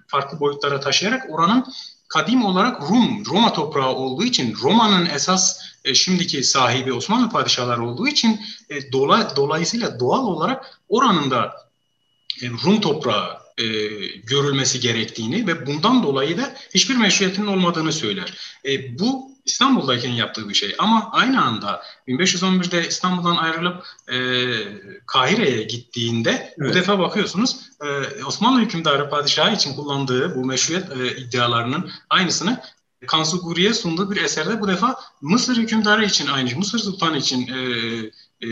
farklı 0.07 0.41
boyutlara 0.41 0.81
taşıyarak 0.81 1.27
oranın 1.31 1.65
kadim 2.09 2.45
olarak 2.45 2.81
Rum, 2.83 3.25
Roma 3.27 3.53
toprağı 3.53 3.95
olduğu 3.95 4.25
için 4.25 4.57
Roma'nın 4.63 5.07
esas 5.07 5.61
e, 5.85 5.95
şimdiki 5.95 6.45
sahibi 6.45 6.93
Osmanlı 6.93 7.31
padişahları 7.31 7.85
olduğu 7.85 8.09
için 8.09 8.41
e, 8.71 8.93
dola, 8.93 9.37
dolayısıyla 9.37 10.01
doğal 10.01 10.27
olarak 10.27 10.81
oranın 10.89 11.31
da 11.31 11.53
e, 12.43 12.51
Rum 12.51 12.81
toprağı 12.81 13.39
e, 13.59 13.65
görülmesi 14.27 14.81
gerektiğini 14.81 15.47
ve 15.47 15.67
bundan 15.67 16.03
dolayı 16.03 16.39
da 16.39 16.55
hiçbir 16.75 16.97
meşruiyetinin 16.97 17.47
olmadığını 17.47 17.93
söyler. 17.93 18.35
E, 18.65 18.99
bu 18.99 19.34
İstanbul'dayken 19.45 20.11
yaptığı 20.11 20.49
bir 20.49 20.55
şey 20.55 20.75
ama 20.79 21.09
aynı 21.13 21.45
anda 21.45 21.83
1511'de 22.09 22.89
İstanbul'dan 22.89 23.37
ayrılıp 23.37 23.87
e, 24.13 24.17
Kahire'ye 25.07 25.63
gittiğinde 25.63 26.55
evet. 26.59 26.71
bu 26.71 26.75
defa 26.75 26.99
bakıyorsunuz 26.99 27.57
e, 27.81 28.25
Osmanlı 28.25 28.61
hükümdarı 28.61 29.11
padişahı 29.11 29.55
için 29.55 29.75
kullandığı 29.75 30.37
bu 30.37 30.45
meşruiyet 30.45 30.85
e, 30.91 31.17
iddialarının 31.17 31.91
aynısını 32.11 32.61
Kansu 33.07 33.41
Guri'ye 33.41 33.75
sunduğu 33.75 34.11
bir 34.11 34.17
eserde 34.17 34.61
bu 34.61 34.69
defa 34.69 35.01
Mısır 35.21 35.57
hükümdarı 35.57 36.05
için 36.05 36.27
aynı, 36.27 36.59
Mısır 36.59 36.79
sultanı 36.79 37.19
için 37.19 37.49
e, 37.49 37.59
e, 38.47 38.49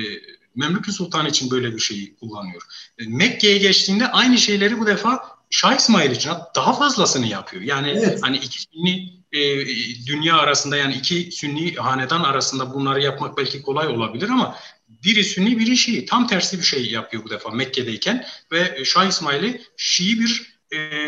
Memlükü 0.54 0.92
Sultan 0.92 1.26
için 1.26 1.50
böyle 1.50 1.75
bir 1.75 1.80
şeyi 1.80 2.16
kullanıyor. 2.16 2.62
E, 2.99 3.06
Mekke'ye 3.06 3.58
geçtiğinde 3.58 4.08
aynı 4.08 4.38
şeyleri 4.38 4.80
bu 4.80 4.87
defa 4.87 5.25
Şah 5.50 5.76
İsmail 5.76 6.11
için 6.11 6.32
daha 6.54 6.72
fazlasını 6.72 7.26
yapıyor. 7.26 7.62
Yani 7.62 7.90
evet. 7.90 8.18
hani 8.22 8.37
iki 8.37 8.62
Sünni 8.62 9.21
e, 9.32 9.66
dünya 10.06 10.36
arasında 10.36 10.76
yani 10.76 10.94
iki 10.94 11.32
Sünni 11.32 11.74
hanedan 11.74 12.22
arasında 12.22 12.74
bunları 12.74 13.02
yapmak 13.02 13.38
belki 13.38 13.62
kolay 13.62 13.88
olabilir 13.88 14.28
ama 14.28 14.56
biri 14.88 15.24
Sünni 15.24 15.58
biri 15.58 15.76
Şii. 15.76 16.06
Tam 16.06 16.26
tersi 16.26 16.58
bir 16.58 16.64
şey 16.64 16.90
yapıyor 16.90 17.24
bu 17.24 17.30
defa 17.30 17.50
Mekke'deyken 17.50 18.26
ve 18.52 18.84
Şah 18.84 19.06
İsmail'i 19.06 19.62
Şii 19.76 20.20
bir 20.20 20.58
e, 20.70 20.76
e, 20.76 20.98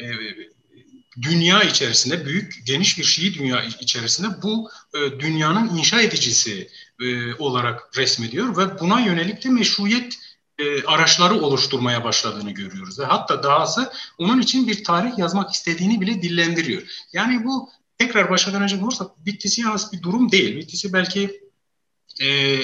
e 0.00 0.10
dünya 1.22 1.62
içerisinde 1.62 2.26
büyük 2.26 2.66
geniş 2.66 2.98
bir 2.98 3.04
Şii 3.04 3.34
dünya 3.34 3.64
içerisinde 3.80 4.28
bu 4.42 4.70
e, 4.94 5.20
dünyanın 5.20 5.76
inşa 5.76 6.00
edicisi 6.00 6.68
e, 7.00 7.34
olarak 7.34 7.98
resmediyor 7.98 8.56
ve 8.56 8.80
buna 8.80 9.00
yönelik 9.00 9.44
de 9.44 9.48
meşruiyet 9.48 10.18
e, 10.60 10.84
araçları 10.84 11.34
oluşturmaya 11.34 12.04
başladığını 12.04 12.50
görüyoruz. 12.50 12.98
Ve 12.98 13.04
hatta 13.04 13.42
dahası 13.42 13.92
onun 14.18 14.40
için 14.40 14.68
bir 14.68 14.84
tarih 14.84 15.18
yazmak 15.18 15.52
istediğini 15.52 16.00
bile 16.00 16.22
dillendiriyor. 16.22 16.82
Yani 17.12 17.44
bu 17.44 17.70
tekrar 17.98 18.30
başa 18.30 18.52
dönecek 18.52 18.82
olursak 18.82 19.26
Bittisi 19.26 19.60
yalnız 19.60 19.92
bir 19.92 20.02
durum 20.02 20.32
değil. 20.32 20.56
Bittisi 20.56 20.92
belki 20.92 21.40
e, 22.22 22.58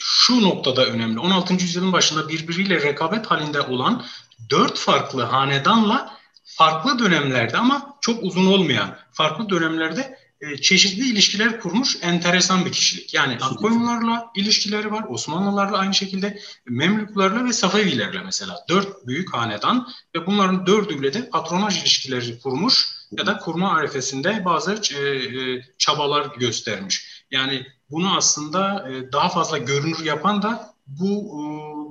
şu 0.00 0.42
noktada 0.42 0.86
önemli. 0.86 1.18
16. 1.18 1.54
yüzyılın 1.54 1.92
başında 1.92 2.28
birbiriyle 2.28 2.82
rekabet 2.82 3.26
halinde 3.26 3.60
olan 3.60 4.04
dört 4.50 4.78
farklı 4.78 5.22
hanedanla 5.22 6.18
farklı 6.44 6.98
dönemlerde 6.98 7.56
ama 7.56 7.96
çok 8.00 8.22
uzun 8.22 8.46
olmayan 8.46 8.96
farklı 9.12 9.48
dönemlerde 9.48 10.18
e, 10.52 10.56
çeşitli 10.56 11.08
ilişkiler 11.08 11.60
kurmuş 11.60 11.98
enteresan 12.02 12.64
bir 12.64 12.72
kişilik. 12.72 13.14
Yani 13.14 13.38
Akkoyunlarla 13.40 14.30
ilişkileri 14.34 14.92
var, 14.92 15.04
Osmanlılarla 15.08 15.78
aynı 15.78 15.94
şekilde 15.94 16.38
Memlüklerle 16.66 17.44
ve 17.44 17.52
Safevilerle 17.52 18.22
mesela. 18.24 18.56
Dört 18.68 19.06
büyük 19.06 19.34
hanedan 19.34 19.88
ve 20.16 20.26
bunların 20.26 20.66
dördüyle 20.66 21.12
de 21.12 21.28
patronaj 21.28 21.80
ilişkileri 21.80 22.38
kurmuş 22.38 22.88
ya 23.18 23.26
da 23.26 23.38
kurma 23.38 23.74
arifesinde 23.74 24.44
bazı 24.44 24.72
e, 24.72 25.08
e, 25.08 25.62
çabalar 25.78 26.26
göstermiş. 26.36 27.24
Yani 27.30 27.66
bunu 27.90 28.16
aslında 28.16 28.88
daha 29.12 29.28
fazla 29.28 29.58
görünür 29.58 30.04
yapan 30.04 30.42
da 30.42 30.74
bu 30.86 31.38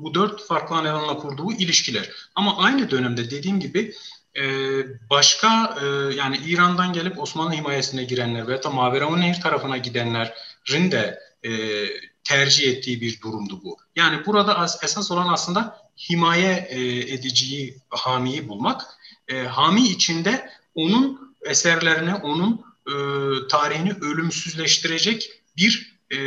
bu 0.04 0.14
dört 0.14 0.48
farklı 0.48 0.76
hanedanla 0.76 1.18
kurduğu 1.18 1.52
ilişkiler. 1.52 2.10
Ama 2.36 2.58
aynı 2.58 2.92
dönemde 2.92 3.32
dediğim 3.32 3.60
gibi 3.60 3.94
e, 4.38 4.44
başka 5.10 5.78
e, 5.82 6.16
yani 6.16 6.38
İran'dan 6.38 6.94
gelip 6.94 7.20
Osmanlı 7.20 7.54
himayesine 7.54 8.04
girenler 8.04 8.48
veya 8.48 8.64
da 8.64 8.70
Maveraun 8.70 9.22
Nehir 9.22 9.42
tarafına 9.42 9.78
gidenlerin 9.78 10.92
de 10.92 11.20
e, 11.44 11.52
tercih 12.24 12.72
ettiği 12.72 13.02
bir 13.02 13.22
durumdu 13.22 13.62
bu. 13.64 13.78
Yani 13.96 14.26
burada 14.26 14.58
as, 14.58 14.84
esas 14.84 15.12
olan 15.12 15.34
aslında 15.34 15.78
himaye 16.10 16.68
e, 16.70 17.00
ediciyi, 17.14 17.78
hamiyi 17.90 18.48
bulmak. 18.48 18.82
E, 19.28 19.44
hami 19.44 19.88
içinde 19.88 20.50
onun 20.76 21.36
eserlerine, 21.46 22.16
onun 22.16 22.62
e, 22.88 22.94
tarihini 23.48 23.94
ölümsüzleştirecek 24.02 25.32
bir 25.58 25.94
e, 26.12 26.18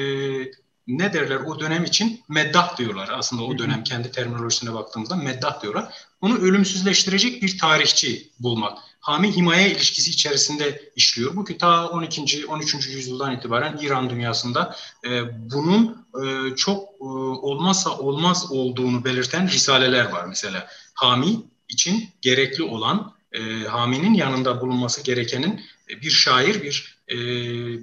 ne 0.86 1.12
derler 1.12 1.36
o 1.36 1.60
dönem 1.60 1.84
için 1.84 2.24
meddah 2.28 2.78
diyorlar 2.78 3.08
aslında 3.12 3.42
o 3.42 3.58
dönem 3.58 3.84
kendi 3.84 4.10
terminolojisine 4.10 4.74
baktığımızda 4.74 5.16
meddah 5.16 5.62
diyorlar. 5.62 5.94
Onu 6.20 6.38
ölümsüzleştirecek 6.38 7.42
bir 7.42 7.58
tarihçi 7.58 8.30
bulmak. 8.40 8.78
Hami 9.00 9.36
himaye 9.36 9.70
ilişkisi 9.70 10.10
içerisinde 10.10 10.92
işliyor. 10.96 11.36
Bu 11.36 11.44
ki 11.44 11.58
ta 11.58 11.88
12. 11.88 12.46
13. 12.46 12.74
yüzyıldan 12.74 13.36
itibaren 13.36 13.78
İran 13.82 14.10
dünyasında 14.10 14.76
e, 15.04 15.10
bunun 15.50 16.06
e, 16.24 16.56
çok 16.56 16.88
e, 17.00 17.04
olmazsa 17.04 17.98
olmaz 17.98 18.52
olduğunu 18.52 19.04
belirten 19.04 19.48
risaleler 19.48 20.04
var 20.04 20.24
mesela. 20.24 20.68
Hami 20.94 21.36
için 21.68 22.08
gerekli 22.22 22.62
olan 22.62 23.14
e, 23.32 23.40
haminin 23.64 24.14
yanında 24.14 24.60
bulunması 24.60 25.02
gerekenin 25.02 25.60
e, 25.90 26.00
bir 26.02 26.10
şair, 26.10 26.62
bir 26.62 26.96
e, 27.08 27.16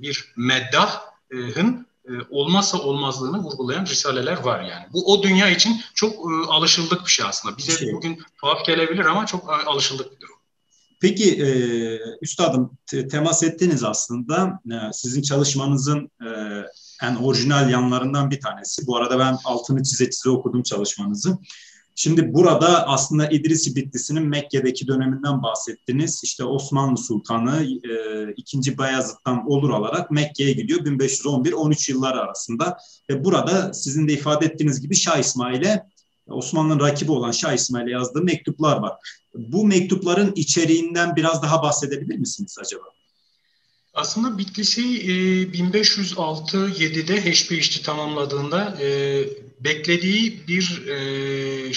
bir 0.01 0.33
meddahın 0.35 1.87
olmazsa 2.29 2.77
olmazlığını 2.77 3.37
vurgulayan 3.37 3.85
risaleler 3.85 4.37
var 4.37 4.63
yani. 4.63 4.85
Bu 4.93 5.13
o 5.13 5.23
dünya 5.23 5.49
için 5.49 5.81
çok 5.93 6.13
e, 6.13 6.51
alışıldık 6.51 7.05
bir 7.05 7.11
şey 7.11 7.25
aslında. 7.25 7.57
Bize 7.57 7.77
şey. 7.77 7.93
bugün 7.93 8.19
tuhaf 8.41 8.65
gelebilir 8.65 9.05
ama 9.05 9.25
çok 9.25 9.43
e, 9.43 9.69
alışıldık 9.69 10.15
bir 10.15 10.19
durum. 10.19 10.35
Peki 11.01 11.43
e, 11.43 11.47
üstadım 12.21 12.77
te, 12.85 13.07
temas 13.07 13.43
ettiniz 13.43 13.83
aslında 13.83 14.59
e, 14.71 14.75
sizin 14.93 15.21
çalışmanızın 15.21 16.11
e, 16.21 16.29
en 17.03 17.15
orijinal 17.15 17.69
yanlarından 17.69 18.31
bir 18.31 18.39
tanesi. 18.39 18.87
Bu 18.87 18.97
arada 18.97 19.19
ben 19.19 19.37
altını 19.45 19.83
çize 19.83 20.09
çize 20.09 20.29
okudum 20.29 20.63
çalışmanızı. 20.63 21.37
Şimdi 21.95 22.33
burada 22.33 22.87
aslında 22.87 23.29
İdrisi 23.29 23.75
Bitlisi'nin 23.75 24.27
Mekke'deki 24.27 24.87
döneminden 24.87 25.43
bahsettiniz. 25.43 26.21
İşte 26.23 26.43
Osmanlı 26.43 26.97
Sultanı 26.97 27.63
e, 27.63 28.33
2. 28.37 28.77
Bayezid'den 28.77 29.45
olur 29.47 29.69
alarak 29.69 30.11
Mekke'ye 30.11 30.53
gidiyor 30.53 30.79
1511-13 30.79 31.91
yılları 31.91 32.19
arasında. 32.19 32.77
Ve 33.09 33.23
burada 33.23 33.73
sizin 33.73 34.07
de 34.07 34.13
ifade 34.13 34.45
ettiğiniz 34.45 34.81
gibi 34.81 34.95
Şah 34.95 35.17
İsmail'e 35.17 35.83
Osmanlı'nın 36.27 36.79
rakibi 36.79 37.11
olan 37.11 37.31
Şah 37.31 37.53
İsmail'e 37.53 37.91
yazdığı 37.91 38.21
mektuplar 38.21 38.77
var. 38.77 38.93
Bu 39.35 39.67
mektupların 39.67 40.33
içeriğinden 40.35 41.15
biraz 41.15 41.43
daha 41.43 41.63
bahsedebilir 41.63 42.17
misiniz 42.17 42.57
acaba? 42.61 42.83
Aslında 43.93 44.37
Bitlis'i 44.37 44.81
e, 44.81 45.13
1506-7'de 45.43 47.25
Heşbeşti 47.25 47.83
tamamladığında 47.83 48.77
e, 48.81 49.19
beklediği 49.59 50.47
bir 50.47 50.87
e, 50.87 51.71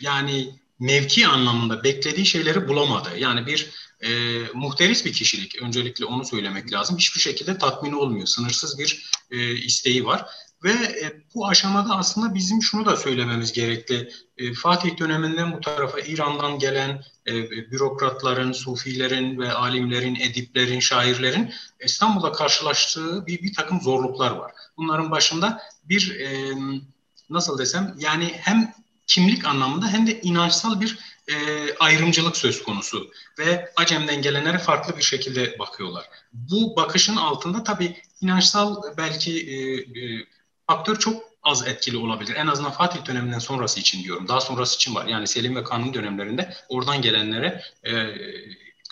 yani 0.00 0.50
mevki 0.80 1.26
anlamında 1.26 1.84
beklediği 1.84 2.26
şeyleri 2.26 2.68
bulamadı. 2.68 3.08
Yani 3.18 3.46
bir 3.46 3.70
e, 4.00 4.10
muhteris 4.54 5.04
bir 5.04 5.12
kişilik. 5.12 5.62
Öncelikle 5.62 6.04
onu 6.04 6.24
söylemek 6.24 6.72
lazım. 6.72 6.98
Hiçbir 6.98 7.20
şekilde 7.20 7.58
tatmin 7.58 7.92
olmuyor. 7.92 8.26
Sınırsız 8.26 8.78
bir 8.78 9.10
e, 9.30 9.52
isteği 9.56 10.04
var. 10.04 10.26
Ve 10.64 10.70
e, 10.70 11.22
bu 11.34 11.48
aşamada 11.48 11.96
aslında 11.96 12.34
bizim 12.34 12.62
şunu 12.62 12.86
da 12.86 12.96
söylememiz 12.96 13.52
gerekli. 13.52 14.10
E, 14.38 14.54
Fatih 14.54 14.98
döneminden 14.98 15.52
bu 15.52 15.60
tarafa 15.60 16.00
İran'dan 16.00 16.58
gelen 16.58 17.04
e, 17.26 17.50
bürokratların, 17.50 18.52
sufilerin 18.52 19.38
ve 19.38 19.52
alimlerin, 19.52 20.14
ediplerin, 20.14 20.80
şairlerin 20.80 21.52
İstanbul'da 21.80 22.32
karşılaştığı 22.32 23.26
bir, 23.26 23.42
bir 23.42 23.54
takım 23.54 23.80
zorluklar 23.80 24.30
var. 24.30 24.52
Bunların 24.76 25.10
başında 25.10 25.62
bir 25.84 26.18
nasıl 27.30 27.58
desem 27.58 27.94
yani 27.98 28.32
hem 28.40 28.74
kimlik 29.06 29.44
anlamında 29.44 29.88
hem 29.88 30.06
de 30.06 30.20
inançsal 30.20 30.80
bir 30.80 30.98
e, 31.28 31.34
ayrımcılık 31.74 32.36
söz 32.36 32.62
konusu 32.62 33.10
ve 33.38 33.72
Acem'den 33.76 34.22
gelenlere 34.22 34.58
farklı 34.58 34.96
bir 34.96 35.02
şekilde 35.02 35.58
bakıyorlar. 35.58 36.04
Bu 36.32 36.76
bakışın 36.76 37.16
altında 37.16 37.62
tabii 37.62 37.96
inançsal 38.20 38.82
belki 38.96 39.40
e, 39.40 39.74
e, 40.00 40.26
faktör 40.66 40.98
çok 40.98 41.22
az 41.42 41.66
etkili 41.66 41.96
olabilir. 41.96 42.36
En 42.36 42.46
azından 42.46 42.72
Fatih 42.72 43.06
döneminden 43.06 43.38
sonrası 43.38 43.80
için 43.80 44.04
diyorum. 44.04 44.28
Daha 44.28 44.40
sonrası 44.40 44.76
için 44.76 44.94
var. 44.94 45.06
Yani 45.06 45.26
Selim 45.26 45.56
ve 45.56 45.64
Kanuni 45.64 45.94
dönemlerinde 45.94 46.54
oradan 46.68 47.02
gelenlere 47.02 47.62
e, 47.84 47.92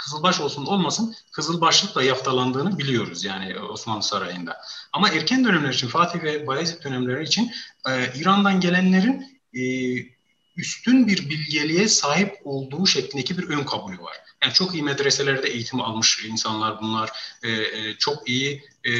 Kızılbaş 0.04 0.40
olsun 0.40 0.66
olmasın 0.66 1.14
Kızılbaşlıkla 1.32 2.02
yaftalandığını 2.02 2.78
biliyoruz 2.78 3.24
yani 3.24 3.58
Osmanlı 3.58 4.02
Sarayı'nda. 4.02 4.60
Ama 4.92 5.08
erken 5.08 5.44
dönemler 5.44 5.72
için 5.72 5.88
Fatih 5.88 6.22
ve 6.22 6.46
Bayezid 6.46 6.84
dönemleri 6.84 7.24
için 7.24 7.52
e, 7.88 8.20
İran'dan 8.20 8.60
gelenlerin 8.60 9.42
e, 9.54 9.62
üstün 10.56 11.06
bir 11.06 11.30
bilgeliğe 11.30 11.88
sahip 11.88 12.40
olduğu 12.44 12.86
şeklindeki 12.86 13.38
bir 13.38 13.48
ön 13.48 13.64
kabulü 13.64 13.98
var. 13.98 14.16
Yani 14.42 14.52
çok 14.52 14.74
iyi 14.74 14.82
medreselerde 14.82 15.48
eğitim 15.48 15.80
almış 15.80 16.24
insanlar 16.24 16.80
bunlar. 16.80 17.10
E, 17.42 17.50
e, 17.50 17.94
çok 17.98 18.28
iyi 18.28 18.62
e, 18.84 18.90
e, 18.92 18.94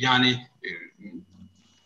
yani 0.00 0.46
e, 0.64 0.68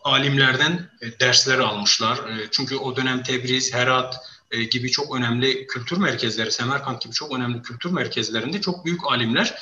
alimlerden 0.08 0.90
e, 1.00 1.20
dersler 1.20 1.58
almışlar. 1.58 2.16
E, 2.16 2.48
çünkü 2.50 2.76
o 2.76 2.96
dönem 2.96 3.22
Tebriz, 3.22 3.74
Herat 3.74 4.16
e, 4.50 4.64
gibi 4.64 4.90
çok 4.90 5.16
önemli 5.16 5.66
kültür 5.66 5.96
merkezleri, 5.96 6.52
Semerkant 6.52 7.02
gibi 7.02 7.12
çok 7.12 7.36
önemli 7.36 7.62
kültür 7.62 7.90
merkezlerinde 7.90 8.60
çok 8.60 8.84
büyük 8.84 9.00
alimler 9.12 9.54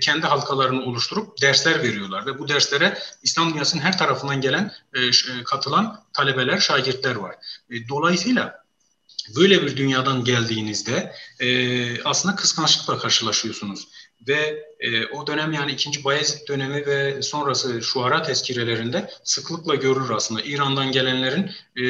kendi 0.00 0.26
halkalarını 0.26 0.82
oluşturup 0.82 1.42
dersler 1.42 1.82
veriyorlar 1.82 2.26
ve 2.26 2.38
bu 2.38 2.48
derslere 2.48 2.98
İslam 3.22 3.54
dünyasının 3.54 3.82
her 3.82 3.98
tarafından 3.98 4.40
gelen 4.40 4.72
katılan 5.44 6.04
talebeler, 6.12 6.58
şagirdler 6.58 7.14
var. 7.14 7.34
Dolayısıyla 7.88 8.64
böyle 9.36 9.62
bir 9.62 9.76
dünyadan 9.76 10.24
geldiğinizde 10.24 11.12
aslında 12.04 12.36
kıskançlıkla 12.36 12.98
karşılaşıyorsunuz 12.98 13.88
ve 14.28 14.64
e, 14.80 15.06
o 15.06 15.26
dönem 15.26 15.52
yani 15.52 15.72
ikinci 15.72 16.04
Bayezid 16.04 16.48
dönemi 16.48 16.86
ve 16.86 17.22
sonrası 17.22 17.82
şuara 17.82 18.22
tezkirelerinde 18.22 19.10
sıklıkla 19.24 19.74
görülür 19.74 20.10
aslında 20.10 20.42
İran'dan 20.42 20.92
gelenlerin 20.92 21.50
e, 21.76 21.82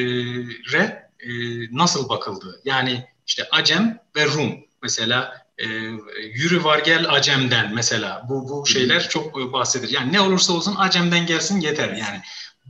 re 0.73 1.11
e, 1.21 1.31
nasıl 1.73 2.09
bakıldığı. 2.09 2.61
Yani 2.65 3.05
işte 3.27 3.49
Acem 3.51 3.99
ve 4.17 4.27
Rum 4.27 4.65
mesela 4.83 5.47
e, 5.59 5.67
yürü 6.35 6.65
var 6.65 6.79
gel 6.79 7.13
Acem'den 7.13 7.75
mesela 7.75 8.27
bu 8.29 8.49
bu 8.49 8.67
şeyler 8.67 9.09
çok 9.09 9.53
bahsedilir. 9.53 9.93
Yani 9.93 10.13
ne 10.13 10.21
olursa 10.21 10.53
olsun 10.53 10.75
Acem'den 10.79 11.27
gelsin 11.27 11.61
yeter 11.61 11.89
yani. 11.89 12.21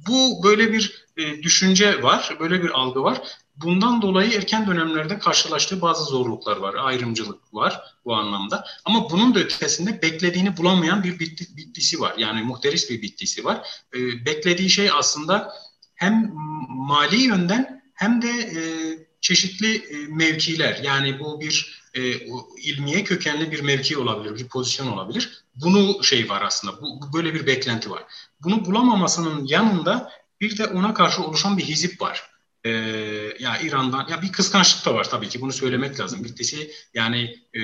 Bu 0.09 0.45
böyle 0.45 0.73
bir 0.73 1.07
e, 1.17 1.43
düşünce 1.43 2.03
var, 2.03 2.37
böyle 2.41 2.63
bir 2.63 2.71
algı 2.71 3.03
var. 3.03 3.21
Bundan 3.57 4.03
dolayı 4.03 4.33
erken 4.33 4.67
dönemlerde 4.67 5.19
karşılaştığı 5.19 5.81
bazı 5.81 6.05
zorluklar 6.05 6.57
var, 6.57 6.75
ayrımcılık 6.75 7.55
var 7.55 7.81
bu 8.05 8.15
anlamda. 8.15 8.67
Ama 8.85 9.11
bunun 9.11 9.35
da 9.35 9.39
ötesinde 9.39 10.03
beklediğini 10.03 10.57
bulamayan 10.57 11.05
bir 11.05 11.19
bitti, 11.19 11.57
bittisi 11.57 12.01
var. 12.01 12.15
Yani 12.19 12.43
muhteris 12.43 12.91
bir 12.91 13.03
bittisi 13.03 13.45
var. 13.45 13.69
E, 13.95 13.99
beklediği 14.27 14.71
şey 14.71 14.91
aslında 14.91 15.53
hem 15.95 16.33
mali 16.69 17.17
yönden 17.17 17.83
hem 17.95 18.23
de 18.23 18.29
e, 18.29 18.61
çeşitli 19.21 19.77
e, 19.77 20.07
mevkiler. 20.09 20.81
Yani 20.83 21.21
bu 21.21 21.41
bir 21.41 21.83
e, 21.95 22.13
ilmiye 22.63 23.05
kökenli 23.05 23.53
bir 23.53 23.61
mevki 23.61 23.99
olabilir, 23.99 24.37
bir 24.37 24.49
pozisyon 24.49 24.87
olabilir. 24.87 25.45
Bunu 25.55 26.05
şey 26.05 26.29
var 26.29 26.43
aslında, 26.43 26.81
bu 26.81 27.13
böyle 27.13 27.35
bir 27.35 27.47
beklenti 27.47 27.91
var. 27.91 28.03
Bunu 28.41 28.65
bulamamasının 28.65 29.47
yanında 29.47 30.13
bir 30.41 30.59
de 30.59 30.67
ona 30.67 30.95
karşı 30.95 31.23
oluşan 31.23 31.59
bir 31.59 31.65
hizip 31.65 32.01
var. 32.01 32.36
Ee, 32.67 33.37
ya 33.39 33.59
İran'dan 33.59 34.09
ya 34.09 34.23
bir 34.23 34.33
kıskançlık 34.33 34.87
da 34.87 34.95
var 34.95 35.11
tabii 35.11 35.29
ki 35.29 35.41
bunu 35.41 35.53
söylemek 35.53 36.01
lazım. 36.01 36.25
Birisi 36.25 36.73
yani 36.95 37.37
e, 37.55 37.61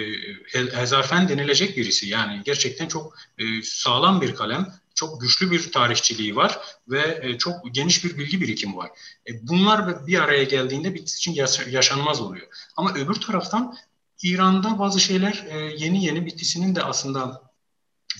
Hezarfen 0.72 1.28
denilecek 1.28 1.76
birisi 1.76 2.08
yani 2.08 2.40
gerçekten 2.44 2.88
çok 2.88 3.16
e, 3.38 3.62
sağlam 3.62 4.20
bir 4.20 4.34
kalem, 4.34 4.74
çok 4.94 5.20
güçlü 5.20 5.50
bir 5.50 5.72
tarihçiliği 5.72 6.36
var 6.36 6.58
ve 6.88 7.20
e, 7.22 7.38
çok 7.38 7.74
geniş 7.74 8.04
bir 8.04 8.18
bilgi 8.18 8.40
birikimi 8.40 8.76
var. 8.76 8.90
E, 9.28 9.48
bunlar 9.48 10.06
bir 10.06 10.18
araya 10.18 10.44
geldiğinde 10.44 10.94
bir 10.94 11.02
için 11.02 11.34
yaşanmaz 11.70 12.20
oluyor. 12.20 12.46
Ama 12.76 12.94
öbür 12.94 13.14
taraftan 13.14 13.76
İran'da 14.22 14.78
bazı 14.78 15.00
şeyler 15.00 15.44
e, 15.48 15.58
yeni 15.58 16.04
yeni 16.04 16.26
bitisinin 16.26 16.74
de 16.74 16.82
aslında 16.82 17.51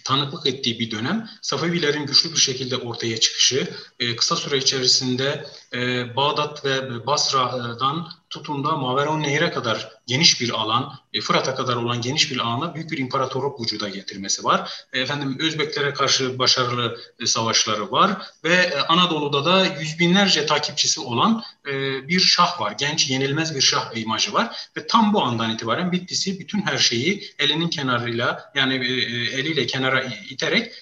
tanıklık 0.05 0.47
ettiği 0.47 0.79
bir 0.79 0.91
dönem. 0.91 1.29
Safevilerin 1.43 2.07
güçlü 2.07 2.33
bir 2.33 2.37
şekilde 2.37 2.77
ortaya 2.77 3.21
çıkışı, 3.21 3.69
e, 4.01 4.17
kısa 4.17 4.37
süre 4.37 4.59
içerisinde 4.59 5.47
e, 5.73 6.17
Bağdat 6.17 6.65
ve 6.65 7.07
Basra'dan 7.07 8.09
tutun 8.33 8.64
da 8.64 8.77
Maveron 8.77 9.23
Nehir'e 9.23 9.51
kadar 9.51 9.88
geniş 10.07 10.40
bir 10.40 10.51
alan, 10.51 10.92
e, 11.12 11.21
Fırat'a 11.21 11.55
kadar 11.55 11.77
olan 11.77 12.01
geniş 12.01 12.31
bir 12.31 12.38
alana 12.38 12.75
büyük 12.75 12.90
bir 12.90 12.99
imparatorluk 12.99 13.61
vücuda 13.61 13.88
getirmesi 13.88 14.45
var. 14.45 14.73
E, 14.92 15.01
efendim 15.01 15.37
Özbeklere 15.40 15.92
karşı 15.92 16.38
başarılı 16.38 16.99
e, 17.21 17.27
savaşları 17.27 17.92
var 17.92 18.11
ve 18.45 18.55
e, 18.55 18.79
Anadolu'da 18.79 19.45
da 19.45 19.66
yüz 19.66 19.99
binlerce 19.99 20.47
takipçisi 20.47 21.01
olan 21.01 21.42
e, 21.66 21.73
bir 22.09 22.21
şah 22.21 22.61
var. 22.61 22.75
Genç, 22.79 23.11
yenilmez 23.11 23.55
bir 23.55 23.61
şah 23.61 23.97
imajı 23.97 24.33
var 24.33 24.57
ve 24.77 24.87
tam 24.87 25.14
bu 25.14 25.23
andan 25.23 25.51
itibaren 25.51 25.92
Bitlis'i 25.92 26.40
bütün 26.40 26.62
her 26.62 26.79
şeyi 26.79 27.35
elinin 27.38 27.68
kenarıyla 27.68 28.53
yani 28.55 28.75
e, 28.75 28.92
e 28.92 29.40
eliyle 29.40 29.66
kenara 29.66 30.03
iterek 30.31 30.73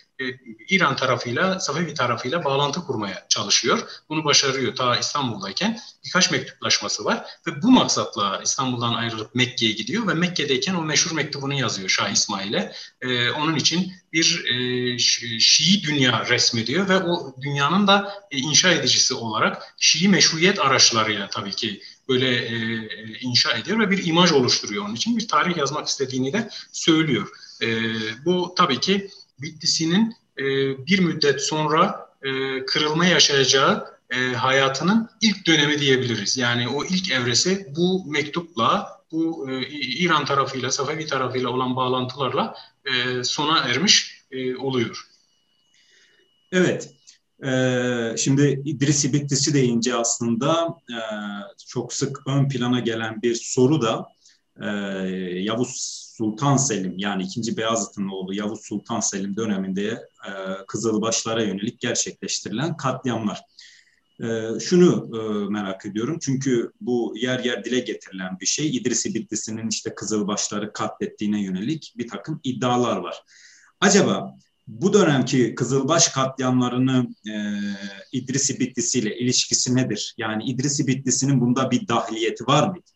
İran 0.68 0.96
tarafıyla, 0.96 1.61
Safevi 1.61 1.94
tarafıyla 1.94 2.44
bağlantı 2.44 2.80
kurmaya 2.80 3.26
çalışıyor. 3.28 3.88
Bunu 4.09 4.24
başarıyor 4.24 4.76
ta 4.76 4.96
İstanbul'dayken. 4.96 5.80
Birkaç 6.04 6.30
mektuplaşması 6.30 7.04
var 7.04 7.24
ve 7.46 7.62
bu 7.62 7.70
maksatla 7.70 8.40
İstanbul'dan 8.44 8.94
ayrılıp 8.94 9.35
Mekke'ye 9.35 9.72
gidiyor 9.72 10.09
ve 10.09 10.14
Mekke'deyken 10.14 10.74
o 10.74 10.83
meşhur 10.83 11.12
mektubunu 11.12 11.54
yazıyor 11.54 11.88
Şah 11.88 12.11
İsmail'e. 12.11 12.72
Ee, 13.00 13.30
onun 13.30 13.54
için 13.54 13.92
bir 14.12 14.44
e, 14.44 14.98
Şii 15.38 15.83
dünya 15.83 16.26
resmediyor 16.28 16.88
ve 16.88 16.96
o 16.96 17.35
dünyanın 17.42 17.87
da 17.87 18.26
e, 18.30 18.38
inşa 18.38 18.70
edicisi 18.70 19.14
olarak 19.14 19.74
Şii 19.78 20.09
meşruiyet 20.09 20.59
araçlarıyla 20.59 21.28
tabii 21.30 21.52
ki 21.52 21.83
böyle 22.09 22.37
e, 22.37 22.54
inşa 23.20 23.52
ediyor 23.52 23.78
ve 23.78 23.90
bir 23.90 24.06
imaj 24.06 24.33
oluşturuyor 24.33 24.85
onun 24.85 24.94
için. 24.94 25.18
Bir 25.18 25.28
tarih 25.28 25.56
yazmak 25.56 25.88
istediğini 25.88 26.33
de 26.33 26.50
söylüyor. 26.72 27.28
E, 27.62 27.66
bu 28.24 28.54
tabii 28.56 28.80
ki 28.80 29.11
Bitlis'inin 29.42 30.16
e, 30.38 30.44
bir 30.87 30.98
müddet 30.98 31.42
sonra 31.42 32.09
e, 32.22 32.31
kırılma 32.66 33.07
yaşayacağı 33.07 34.00
e, 34.11 34.16
hayatının 34.33 35.11
ilk 35.20 35.46
dönemi 35.46 35.79
diyebiliriz. 35.79 36.37
Yani 36.37 36.68
o 36.68 36.85
ilk 36.85 37.11
evresi 37.11 37.72
bu 37.76 38.05
mektupla, 38.11 39.00
bu 39.12 39.50
e, 39.50 39.68
İran 39.68 40.24
tarafıyla, 40.24 40.70
Safevi 40.70 41.07
tarafıyla 41.07 41.50
olan 41.50 41.76
bağlantılarla 41.76 42.55
e, 42.85 43.24
sona 43.24 43.59
ermiş 43.59 44.24
e, 44.31 44.57
oluyor. 44.57 45.07
Evet. 46.53 46.90
Ee, 47.44 48.14
şimdi 48.18 48.62
İdrisi 48.64 49.12
Bitlisi 49.12 49.55
deyince 49.55 49.94
aslında 49.94 50.79
e, 50.90 50.98
çok 51.66 51.92
sık 51.92 52.26
ön 52.26 52.48
plana 52.48 52.81
gelen 52.81 53.22
bir 53.22 53.35
soru 53.35 53.83
da 53.83 54.09
e, 54.62 54.66
Yavuz 55.40 56.10
Sultan 56.20 56.56
Selim 56.56 56.94
yani 56.98 57.22
2. 57.22 57.56
Beyazıt'ın 57.56 58.09
oğlu 58.09 58.35
Yavuz 58.35 58.61
Sultan 58.61 59.00
Selim 59.00 59.37
döneminde 59.37 59.87
e, 60.26 60.30
Kızılbaşlara 60.68 61.42
yönelik 61.42 61.80
gerçekleştirilen 61.80 62.76
katliamlar. 62.76 63.40
E, 64.22 64.61
şunu 64.61 65.11
e, 65.16 65.50
merak 65.50 65.87
ediyorum 65.87 66.18
çünkü 66.20 66.72
bu 66.80 67.14
yer 67.16 67.44
yer 67.44 67.64
dile 67.64 67.80
getirilen 67.80 68.40
bir 68.40 68.46
şey. 68.46 68.76
İdrisi 68.76 69.14
Bitlisi'nin 69.14 69.68
işte 69.68 69.94
Kızılbaşları 69.94 70.72
katlettiğine 70.72 71.42
yönelik 71.42 71.94
bir 71.98 72.09
takım 72.09 72.40
iddialar 72.44 72.96
var. 72.96 73.22
Acaba 73.80 74.37
bu 74.66 74.92
dönemki 74.92 75.54
Kızılbaş 75.54 76.09
katliamlarını 76.09 77.06
e, 77.28 77.35
İdrisi 78.12 78.61
Bitlisi 78.61 78.98
ile 78.98 79.18
ilişkisi 79.18 79.76
nedir? 79.76 80.14
Yani 80.18 80.44
İdrisi 80.44 80.87
Bitlisi'nin 80.87 81.40
bunda 81.40 81.70
bir 81.70 81.88
dahiliyeti 81.88 82.46
var 82.46 82.68
mıydı? 82.68 82.90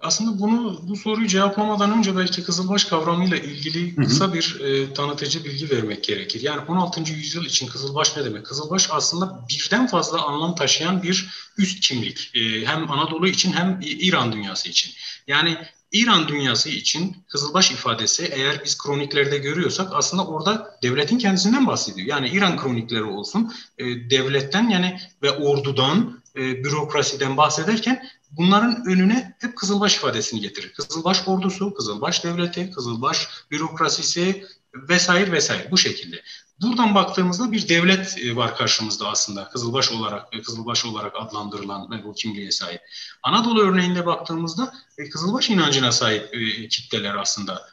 Aslında 0.00 0.40
bunu 0.40 0.80
bu 0.88 0.96
soruyu 0.96 1.28
cevaplamadan 1.28 1.98
önce 1.98 2.16
belki 2.16 2.44
Kızılbaş 2.44 2.84
kavramıyla 2.84 3.36
ilgili 3.36 3.96
kısa 3.96 4.34
bir 4.34 4.60
e, 4.60 4.94
tanıtıcı 4.94 5.44
bilgi 5.44 5.70
vermek 5.70 6.04
gerekir. 6.04 6.40
Yani 6.40 6.60
16. 6.68 7.12
yüzyıl 7.12 7.44
için 7.44 7.66
Kızılbaş 7.66 8.16
ne 8.16 8.24
demek? 8.24 8.46
Kızılbaş 8.46 8.88
aslında 8.90 9.46
birden 9.48 9.86
fazla 9.86 10.22
anlam 10.22 10.54
taşıyan 10.54 11.02
bir 11.02 11.28
üst 11.58 11.80
kimlik. 11.80 12.30
E, 12.34 12.66
hem 12.66 12.90
Anadolu 12.90 13.28
için 13.28 13.52
hem 13.52 13.80
İran 13.82 14.32
dünyası 14.32 14.68
için. 14.68 14.92
Yani 15.26 15.58
İran 15.92 16.28
dünyası 16.28 16.68
için 16.68 17.16
Kızılbaş 17.28 17.70
ifadesi 17.70 18.24
eğer 18.32 18.60
biz 18.64 18.78
kroniklerde 18.78 19.38
görüyorsak 19.38 19.88
aslında 19.92 20.26
orada 20.26 20.78
devletin 20.82 21.18
kendisinden 21.18 21.66
bahsediyor. 21.66 22.08
Yani 22.08 22.28
İran 22.28 22.56
kronikleri 22.56 23.04
olsun 23.04 23.52
e, 23.78 23.84
devletten 24.10 24.68
yani 24.68 25.00
ve 25.22 25.30
ordudan, 25.30 26.20
e, 26.36 26.64
bürokrasiden 26.64 27.36
bahsederken 27.36 28.10
bunların 28.30 28.84
önüne 28.86 29.36
hep 29.40 29.56
Kızılbaş 29.56 29.96
ifadesini 29.96 30.40
getirir. 30.40 30.72
Kızılbaş 30.72 31.28
ordusu, 31.28 31.74
Kızılbaş 31.74 32.24
devleti, 32.24 32.70
Kızılbaş 32.70 33.28
bürokrasisi 33.50 34.46
vesaire 34.74 35.32
vesaire 35.32 35.70
bu 35.70 35.78
şekilde. 35.78 36.22
Buradan 36.62 36.94
baktığımızda 36.94 37.52
bir 37.52 37.68
devlet 37.68 38.18
e, 38.18 38.36
var 38.36 38.56
karşımızda 38.56 39.08
aslında 39.08 39.48
Kızılbaş 39.48 39.92
olarak 39.92 40.28
e, 40.32 40.42
Kızılbaş 40.42 40.84
olarak 40.84 41.12
adlandırılan 41.16 42.02
bu 42.04 42.14
kimliğe 42.14 42.50
sahip. 42.50 42.80
Anadolu 43.22 43.62
örneğinde 43.62 44.06
baktığımızda 44.06 44.74
e, 44.98 45.10
Kızılbaş 45.10 45.50
inancına 45.50 45.92
sahip 45.92 46.32
kitleler 46.70 47.14
aslında 47.14 47.70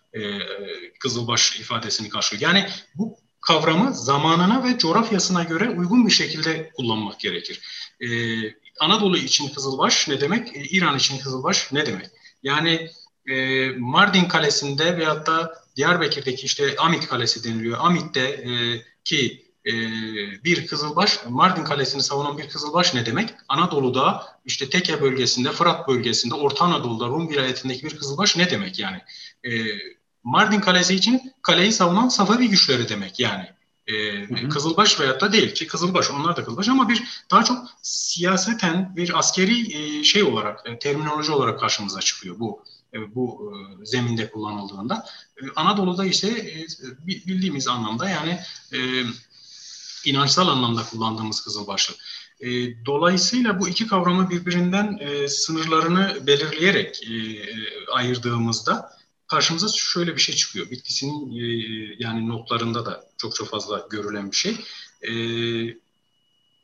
Kızılbaş 0.99 1.59
ifadesini 1.59 2.09
karşılıyor. 2.09 2.49
Yani 2.49 2.69
bu 2.95 3.17
kavramı 3.41 3.93
zamanına 3.93 4.63
ve 4.63 4.77
coğrafyasına 4.77 5.43
göre 5.43 5.69
uygun 5.69 6.07
bir 6.07 6.11
şekilde 6.11 6.69
kullanmak 6.69 7.19
gerekir. 7.19 7.61
Anadolu 8.79 9.17
için 9.17 9.49
Kızılbaş 9.49 10.07
ne 10.07 10.21
demek? 10.21 10.51
İran 10.53 10.97
için 10.97 11.19
Kızılbaş 11.19 11.71
ne 11.71 11.85
demek? 11.85 12.07
Yani 12.43 12.89
Mardin 13.77 14.25
Kalesi'nde 14.25 14.97
veyahut 14.97 15.27
da 15.27 15.63
Diyarbakır'daki 15.75 16.45
işte 16.45 16.75
Amit 16.77 17.07
Kalesi 17.07 17.43
deniliyor. 17.43 17.77
Amit'te 17.81 18.21
e, 18.21 18.51
ki 19.03 19.47
e, 19.65 19.73
bir 20.43 20.67
Kızılbaş, 20.67 21.19
Mardin 21.29 21.63
Kalesi'ni 21.63 22.03
savunan 22.03 22.37
bir 22.37 22.49
Kızılbaş 22.49 22.93
ne 22.93 23.05
demek? 23.05 23.29
Anadolu'da 23.47 24.25
işte 24.45 24.69
Teke 24.69 25.01
bölgesinde, 25.01 25.51
Fırat 25.51 25.87
bölgesinde, 25.87 26.35
Orta 26.35 26.65
Anadolu'da, 26.65 27.07
Rum 27.07 27.29
vilayetindeki 27.29 27.85
bir 27.85 27.97
Kızılbaş 27.97 28.37
ne 28.37 28.49
demek 28.49 28.79
yani? 28.79 29.01
E, 29.45 29.51
Mardin 30.23 30.59
Kalesi 30.59 30.95
için 30.95 31.33
kaleyi 31.41 31.71
savunan 31.71 32.07
Safavi 32.07 32.49
güçleri 32.49 32.89
demek 32.89 33.19
yani. 33.19 33.49
E, 33.87 34.49
Kızılbaş 34.49 34.99
veyahut 34.99 35.21
da 35.21 35.31
değil 35.31 35.53
ki 35.53 35.67
Kızılbaş 35.67 36.11
onlar 36.11 36.35
da 36.35 36.43
Kızılbaş 36.43 36.69
ama 36.69 36.89
bir 36.89 37.03
daha 37.31 37.43
çok 37.43 37.67
siyaseten 37.81 38.95
bir 38.95 39.19
askeri 39.19 39.77
e, 39.77 40.03
şey 40.03 40.23
olarak 40.23 40.59
e, 40.65 40.79
terminoloji 40.79 41.31
olarak 41.31 41.59
karşımıza 41.59 41.99
çıkıyor 41.99 42.39
bu 42.39 42.63
e, 42.93 43.15
bu 43.15 43.53
e, 43.53 43.85
zeminde 43.85 44.31
kullanıldığında. 44.31 45.05
E, 45.37 45.41
Anadolu'da 45.55 46.05
ise 46.05 46.27
e, 46.27 46.67
bildiğimiz 47.07 47.67
anlamda 47.67 48.09
yani 48.09 48.39
e, 48.73 48.79
inançsal 50.05 50.47
anlamda 50.47 50.83
kullandığımız 50.83 51.43
Kızılbaşlı. 51.43 51.95
E, 52.39 52.47
dolayısıyla 52.85 53.59
bu 53.59 53.67
iki 53.67 53.87
kavramı 53.87 54.29
birbirinden 54.29 54.97
e, 55.01 55.27
sınırlarını 55.27 56.27
belirleyerek 56.27 57.03
e, 57.03 57.15
ayırdığımızda 57.91 58.97
karşımıza 59.27 59.67
şöyle 59.67 60.15
bir 60.15 60.21
şey 60.21 60.35
çıkıyor. 60.35 60.71
Bitkisinin 60.71 61.31
e, 61.31 61.45
yani 61.99 62.29
notlarında 62.29 62.85
da 62.85 63.06
çok 63.17 63.35
çok 63.35 63.49
fazla 63.49 63.87
görülen 63.89 64.31
bir 64.31 64.35
şey. 64.35 64.55
E, 65.01 65.11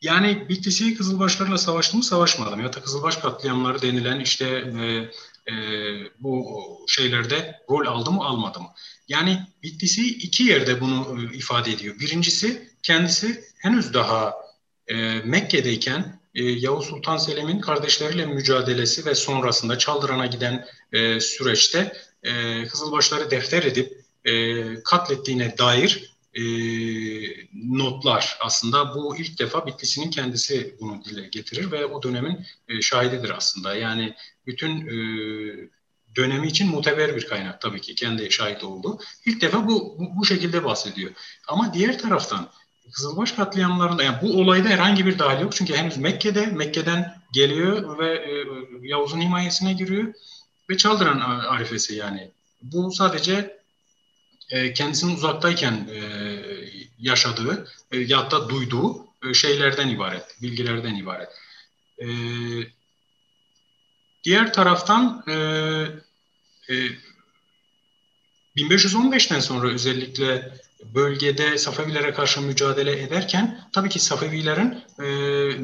yani 0.02 0.50
Bitkisi 0.50 0.96
Kızılbaşlarla 0.96 1.58
savaştı 1.58 1.98
mı 1.98 2.04
savaşmadı 2.04 2.58
mı? 2.58 2.63
Ya 2.63 2.74
da 2.74 2.82
Kızılbaş 2.82 3.18
katliamları 3.18 3.82
denilen 3.82 4.20
işte 4.20 4.46
e, 4.48 4.82
e, 5.52 5.56
bu 6.20 6.46
şeylerde 6.88 7.60
rol 7.70 7.86
aldı 7.86 8.12
mı 8.12 8.24
almadı 8.24 8.60
mı? 8.60 8.68
Yani 9.08 9.39
Bitkisi 9.63 10.08
iki 10.08 10.44
yerde 10.44 10.82
bunu 10.82 11.18
e, 11.22 11.38
ifade 11.38 11.72
ediyor. 11.72 12.00
Birincisi 12.00 12.70
kendisi 12.84 13.44
henüz 13.58 13.94
daha 13.94 14.34
e, 14.88 14.96
Mekke'deyken 15.16 16.20
e, 16.36 16.44
Yavuz 16.44 16.86
Sultan 16.86 17.18
Selim'in 17.18 17.62
kardeşleriyle 17.62 18.26
mücadelesi 18.26 19.06
ve 19.06 19.16
sonrasında 19.16 19.78
Çaldıran'a 19.78 20.26
giden 20.26 20.66
e, 20.92 21.20
süreçte 21.20 21.98
e, 22.24 22.63
Kızılbaşları 22.68 23.32
defter 23.32 23.63
edip 23.63 24.04
e, 24.26 24.34
katlettiğine 24.84 25.58
dair 25.58 26.12
e, 26.34 26.43
notlar 27.54 28.38
aslında 28.41 28.96
bu 28.96 29.17
ilk 29.17 29.39
defa 29.39 29.65
Bitlis'in 29.67 30.10
kendisi 30.10 30.76
bunu 30.82 31.04
dile 31.06 31.28
getirir 31.28 31.72
ve 31.72 31.86
o 31.86 32.04
dönemin 32.04 32.46
e, 32.67 32.82
şahididir 32.82 33.30
aslında. 33.30 33.76
Yani 33.76 34.15
bütün 34.48 34.88
e, 34.88 34.93
dönemi 36.15 36.48
için 36.48 36.69
muteber 36.69 37.15
bir 37.15 37.28
kaynak 37.28 37.62
tabii 37.62 37.82
ki 37.82 37.96
kendi 37.96 38.32
şahit 38.32 38.63
oldu. 38.63 39.00
İlk 39.26 39.41
defa 39.41 39.67
bu, 39.67 39.96
bu, 40.00 40.17
bu 40.17 40.26
şekilde 40.26 40.63
bahsediyor. 40.63 41.12
Ama 41.48 41.74
diğer 41.74 42.00
taraftan 42.00 42.50
Kızılbaş 42.91 43.32
katliamlarında 43.32 44.04
yani 44.04 44.17
bu 44.22 44.41
olayda 44.41 44.69
herhangi 44.69 45.06
bir 45.06 45.19
dahil 45.19 45.41
yok. 45.41 45.56
Çünkü 45.56 45.76
henüz 45.76 45.98
Mekke'de, 45.98 46.46
Mekke'den 46.46 47.15
geliyor 47.34 47.98
ve 47.98 48.15
e, 48.15 48.46
Yavuz'un 48.82 49.22
himayesine 49.22 49.74
giriyor 49.74 50.13
ve 50.69 50.78
Çaldıran 50.78 51.19
arifesi 51.19 51.96
yani. 51.96 52.32
Bu 52.62 52.91
sadece 52.91 53.62
e, 54.54 54.74
kendisinin 54.74 55.16
uzaktayken 55.16 55.74
e, 55.74 56.02
yaşadığı 57.00 57.68
e, 57.92 57.98
ya 58.00 58.32
da 58.32 58.50
duyduğu 58.50 59.08
e, 59.30 59.34
şeylerden 59.34 59.89
ibaret, 59.89 60.42
bilgilerden 60.42 60.96
ibaret. 60.96 61.30
Diğer 64.24 64.54
taraftan 64.54 65.24
e, 65.28 65.34
e, 66.70 66.76
1515'ten 68.58 69.39
sonra 69.39 69.68
özellikle 69.68 70.58
bölgede 70.96 71.58
Safevilere 71.58 72.13
karşı 72.13 72.42
mücadele 72.42 73.02
ederken 73.02 73.70
tabii 73.72 73.89
ki 73.89 74.00
Safevilerin 74.00 74.84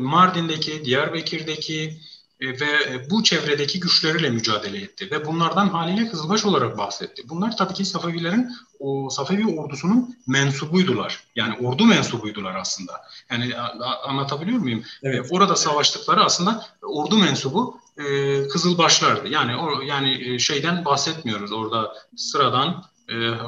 Mardin'deki, 0.01 0.85
Diyarbakır'daki, 0.85 1.97
ve 2.41 2.69
bu 3.09 3.23
çevredeki 3.23 3.79
güçleriyle 3.79 4.29
mücadele 4.29 4.77
etti 4.77 5.11
ve 5.11 5.25
bunlardan 5.25 5.69
haliyle 5.69 6.09
Kızılbaş 6.09 6.45
olarak 6.45 6.77
bahsetti. 6.77 7.23
Bunlar 7.29 7.57
tabii 7.57 7.73
ki 7.73 7.85
Safevilerin 7.85 8.51
o 8.79 9.09
Safevi 9.09 9.59
ordusunun 9.59 10.15
mensubuydular. 10.27 11.23
Yani 11.35 11.67
ordu 11.67 11.85
mensubuydular 11.85 12.55
aslında. 12.55 13.01
Yani 13.31 13.55
anlatabiliyor 14.03 14.59
muyum? 14.59 14.83
Evet. 15.03 15.25
E, 15.25 15.35
orada 15.35 15.55
savaştıkları 15.55 16.23
aslında 16.23 16.65
ordu 16.81 17.17
mensubu 17.17 17.79
e, 17.97 18.47
Kızılbaşlardı. 18.47 19.27
Yani 19.27 19.55
o 19.55 19.81
yani 19.81 20.39
şeyden 20.39 20.85
bahsetmiyoruz. 20.85 21.51
Orada 21.51 21.93
sıradan 22.15 22.85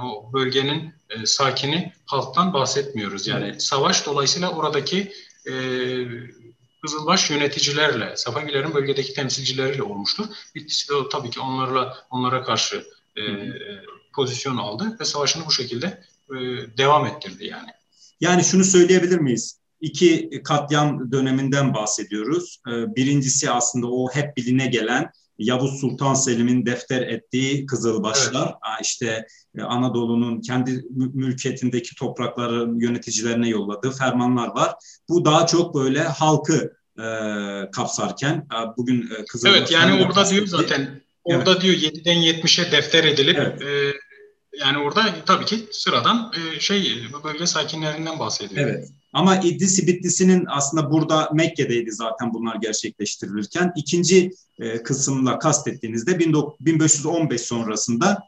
o 0.03 0.33
bölgenin 0.33 0.93
sakini 1.25 1.93
halktan 2.05 2.53
bahsetmiyoruz. 2.53 3.27
Yani 3.27 3.45
evet. 3.45 3.63
savaş 3.63 4.05
dolayısıyla 4.05 4.49
oradaki 4.51 5.11
Kızılbaş 6.81 7.29
yöneticilerle, 7.29 8.17
Safavilerin 8.17 8.73
bölgedeki 8.73 9.13
temsilcileriyle 9.13 9.83
olmuştur. 9.83 10.25
Bitlis'i 10.55 10.89
de 10.89 10.93
tabii 11.11 11.29
ki 11.29 11.39
onlarla 11.39 11.97
onlara 12.09 12.43
karşı 12.43 12.85
e, 13.17 13.21
pozisyon 14.15 14.57
aldı 14.57 14.97
ve 14.99 15.05
savaşını 15.05 15.45
bu 15.45 15.51
şekilde 15.51 16.03
e, 16.29 16.37
devam 16.77 17.05
ettirdi 17.05 17.45
yani. 17.45 17.69
Yani 18.21 18.43
şunu 18.43 18.63
söyleyebilir 18.63 19.19
miyiz? 19.19 19.59
İki 19.81 20.41
katliam 20.43 21.11
döneminden 21.11 21.73
bahsediyoruz. 21.73 22.61
E, 22.67 22.71
birincisi 22.95 23.51
aslında 23.51 23.87
o 23.87 24.09
hep 24.13 24.37
biline 24.37 24.65
gelen 24.65 25.11
Yavuz 25.43 25.79
Sultan 25.79 26.13
Selim'in 26.13 26.65
defter 26.65 27.01
ettiği 27.01 27.65
Kızılbaşlar, 27.65 28.47
evet. 28.47 28.81
işte 28.81 29.25
e, 29.57 29.61
Anadolu'nun 29.61 30.41
kendi 30.41 30.83
mülkiyetindeki 31.13 31.95
toprakları 31.95 32.69
yöneticilerine 32.77 33.49
yolladığı 33.49 33.91
fermanlar 33.91 34.47
var. 34.47 34.73
Bu 35.09 35.25
daha 35.25 35.45
çok 35.45 35.75
böyle 35.75 35.99
halkı 36.03 36.73
e, 36.97 37.05
kapsarken 37.71 38.47
bugün 38.77 39.01
e, 39.01 39.25
Kızılbaşlar... 39.25 39.57
Evet 39.57 39.71
yani 39.71 40.05
orada 40.05 40.29
diyor 40.29 40.47
zaten, 40.47 41.01
orada 41.23 41.51
evet. 41.51 41.61
diyor 41.61 41.75
7'den 41.75 42.17
70'e 42.17 42.71
defter 42.71 43.03
edilip 43.03 43.39
evet. 43.39 43.61
e, 43.61 43.93
yani 44.59 44.77
orada 44.77 45.15
tabii 45.25 45.45
ki 45.45 45.67
sıradan 45.71 46.33
e, 46.55 46.59
şey 46.59 47.07
bölge 47.23 47.45
sakinlerinden 47.45 48.19
bahsediyor. 48.19 48.67
Evet. 48.67 48.89
Ama 49.13 49.37
İdlisi 49.37 49.87
Bitlisi'nin 49.87 50.45
aslında 50.49 50.91
burada 50.91 51.29
Mekke'deydi 51.33 51.91
zaten 51.91 52.33
bunlar 52.33 52.55
gerçekleştirilirken. 52.55 53.71
ikinci 53.75 54.31
e, 54.59 54.83
kısımla 54.83 55.39
kastettiğinizde 55.39 56.19
1515 56.19 57.41
sonrasında 57.41 58.23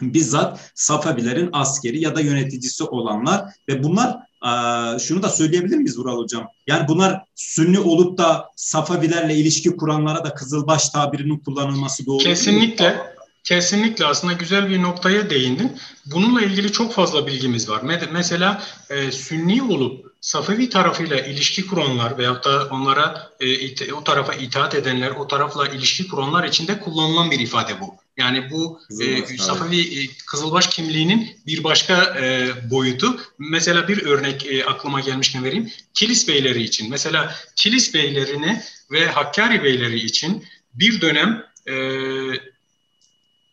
bizzat 0.00 0.72
Safavilerin 0.74 1.50
askeri 1.52 2.00
ya 2.00 2.16
da 2.16 2.20
yöneticisi 2.20 2.84
olanlar 2.84 3.44
ve 3.68 3.82
bunlar 3.82 4.16
e, 4.44 4.98
şunu 4.98 5.22
da 5.22 5.28
söyleyebilir 5.28 5.76
miyiz 5.76 5.98
Vural 5.98 6.18
Hocam? 6.18 6.48
Yani 6.66 6.88
bunlar 6.88 7.22
Sünni 7.34 7.78
olup 7.80 8.18
da 8.18 8.50
Safavilerle 8.56 9.34
ilişki 9.34 9.76
kuranlara 9.76 10.24
da 10.24 10.34
Kızılbaş 10.34 10.88
tabirinin 10.88 11.38
kullanılması 11.38 12.06
doğru 12.06 12.18
Kesinlikle. 12.24 12.90
Mu? 12.90 12.96
Kesinlikle 13.44 14.04
aslında 14.04 14.32
güzel 14.32 14.70
bir 14.70 14.82
noktaya 14.82 15.30
değindin. 15.30 15.72
Bununla 16.06 16.42
ilgili 16.42 16.72
çok 16.72 16.92
fazla 16.92 17.26
bilgimiz 17.26 17.68
var. 17.68 17.82
Mesela 18.12 18.62
e, 18.90 19.12
Sünni 19.12 19.62
olup 19.62 20.07
Safevi 20.20 20.68
tarafıyla 20.70 21.16
ilişki 21.20 21.66
kuranlar 21.66 22.18
veyahut 22.18 22.44
da 22.44 22.68
onlara 22.70 23.30
e, 23.40 23.92
o 23.92 24.04
tarafa 24.04 24.34
itaat 24.34 24.74
edenler, 24.74 25.10
o 25.10 25.26
tarafla 25.28 25.68
ilişki 25.68 26.08
kuranlar 26.08 26.44
için 26.44 26.66
de 26.66 26.80
kullanılan 26.80 27.30
bir 27.30 27.40
ifade 27.40 27.80
bu. 27.80 27.94
Yani 28.16 28.50
bu 28.50 28.80
e, 29.00 29.36
Safevi 29.38 29.80
e, 29.80 30.06
Kızılbaş 30.26 30.66
kimliğinin 30.66 31.30
bir 31.46 31.64
başka 31.64 32.02
e, 32.20 32.50
boyutu. 32.70 33.20
Mesela 33.38 33.88
bir 33.88 34.06
örnek 34.06 34.46
e, 34.46 34.64
aklıma 34.64 35.00
gelmişken 35.00 35.44
vereyim. 35.44 35.70
Kilis 35.94 36.28
beyleri 36.28 36.62
için. 36.62 36.90
Mesela 36.90 37.34
Kilis 37.56 37.94
beylerini 37.94 38.62
ve 38.92 39.06
Hakkari 39.06 39.64
beyleri 39.64 39.98
için 39.98 40.44
bir 40.74 41.00
dönem 41.00 41.44
e, 41.66 41.74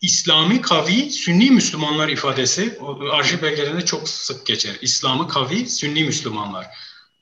İslami 0.05 0.61
kavi 0.61 1.11
Sünni 1.11 1.51
Müslümanlar 1.51 2.09
ifadesi 2.09 2.79
arşiv 3.11 3.41
belgelerinde 3.41 3.85
çok 3.85 4.09
sık 4.09 4.45
geçer. 4.45 4.75
İslamı 4.81 5.27
kavi 5.27 5.69
Sünni 5.69 6.03
Müslümanlar. 6.03 6.67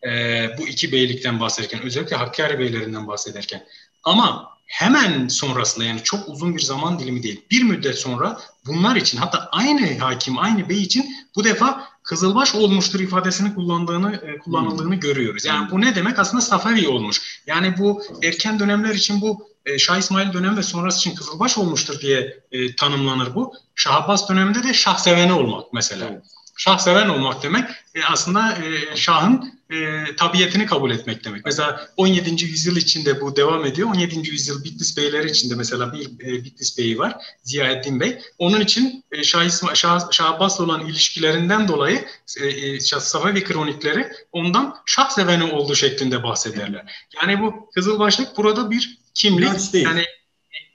Ee, 0.07 0.49
bu 0.57 0.67
iki 0.67 0.91
beylikten 0.91 1.39
bahsederken 1.39 1.81
özellikle 1.81 2.15
Hakkari 2.15 2.59
beylerinden 2.59 3.07
bahsederken. 3.07 3.65
Ama 4.03 4.49
hemen 4.65 5.27
sonrasında 5.27 5.85
yani 5.85 6.03
çok 6.03 6.29
uzun 6.29 6.55
bir 6.55 6.61
zaman 6.61 6.99
dilimi 6.99 7.23
değil. 7.23 7.41
Bir 7.51 7.63
müddet 7.63 7.99
sonra 7.99 8.39
bunlar 8.65 8.95
için 8.95 9.17
hatta 9.17 9.49
aynı 9.51 9.97
hakim 9.97 10.39
aynı 10.39 10.69
bey 10.69 10.81
için 10.81 11.15
bu 11.35 11.43
defa 11.43 11.93
Kızılbaş 12.03 12.55
olmuştur 12.55 12.99
ifadesini 12.99 13.55
kullandığını 13.55 14.15
e, 14.15 14.39
kullanıldığını 14.39 14.93
hmm. 14.93 14.99
görüyoruz. 14.99 15.45
Yani 15.45 15.71
bu 15.71 15.81
ne 15.81 15.95
demek? 15.95 16.19
Aslında 16.19 16.41
Safavi 16.41 16.87
olmuş. 16.87 17.41
Yani 17.47 17.77
bu 17.77 18.03
erken 18.23 18.59
dönemler 18.59 18.95
için 18.95 19.21
bu 19.21 19.52
e, 19.65 19.79
Şah 19.79 19.97
İsmail 19.97 20.33
dönemi 20.33 20.57
ve 20.57 20.63
sonrası 20.63 20.97
için 20.99 21.15
Kızılbaş 21.15 21.57
olmuştur 21.57 22.01
diye 22.01 22.39
e, 22.51 22.75
tanımlanır 22.75 23.35
bu. 23.35 23.53
Şah 23.75 23.95
Abbas 23.95 24.29
döneminde 24.29 24.63
de 24.63 24.73
Şah 24.73 24.97
seveni 24.97 25.33
olmak 25.33 25.73
mesela. 25.73 26.09
Evet. 26.11 26.23
şahseven 26.57 27.09
olmak 27.09 27.43
demek 27.43 27.69
e, 27.95 28.03
aslında 28.03 28.51
e, 28.51 28.95
şahın 28.95 29.53
e, 29.69 30.05
tabiyetini 30.15 30.65
kabul 30.65 30.91
etmek 30.91 31.25
demek. 31.25 31.45
Mesela 31.45 31.87
17. 31.97 32.45
yüzyıl 32.45 32.77
içinde 32.77 33.21
bu 33.21 33.35
devam 33.35 33.65
ediyor. 33.65 33.89
17. 33.89 34.29
yüzyıl 34.29 34.63
Bitlis 34.63 34.97
beyleri 34.97 35.29
içinde 35.29 35.55
mesela 35.55 35.93
bir 35.93 36.05
e, 36.05 36.43
Bitlis 36.43 36.77
beyi 36.77 36.99
var. 36.99 37.15
Ziyaeddin 37.43 37.99
Bey. 37.99 38.19
Onun 38.37 38.61
için 38.61 39.03
e, 39.11 39.23
Şah, 39.23 39.43
İsma, 39.43 39.75
Şah, 39.75 40.11
Şah 40.11 40.29
Abbas'la 40.29 40.63
olan 40.63 40.85
ilişkilerinden 40.85 41.67
dolayı 41.67 42.05
e, 42.41 42.47
e, 42.47 42.79
Safavi 42.79 43.43
kronikleri 43.43 44.11
ondan 44.31 44.75
şah 44.85 45.09
seveni 45.09 45.43
olduğu 45.43 45.75
şeklinde 45.75 46.23
bahsederler. 46.23 47.07
Yani 47.21 47.41
bu 47.41 47.69
Kızılbaşlık 47.75 48.37
burada 48.37 48.71
bir 48.71 49.02
kimlik. 49.13 49.73
Yani 49.73 50.05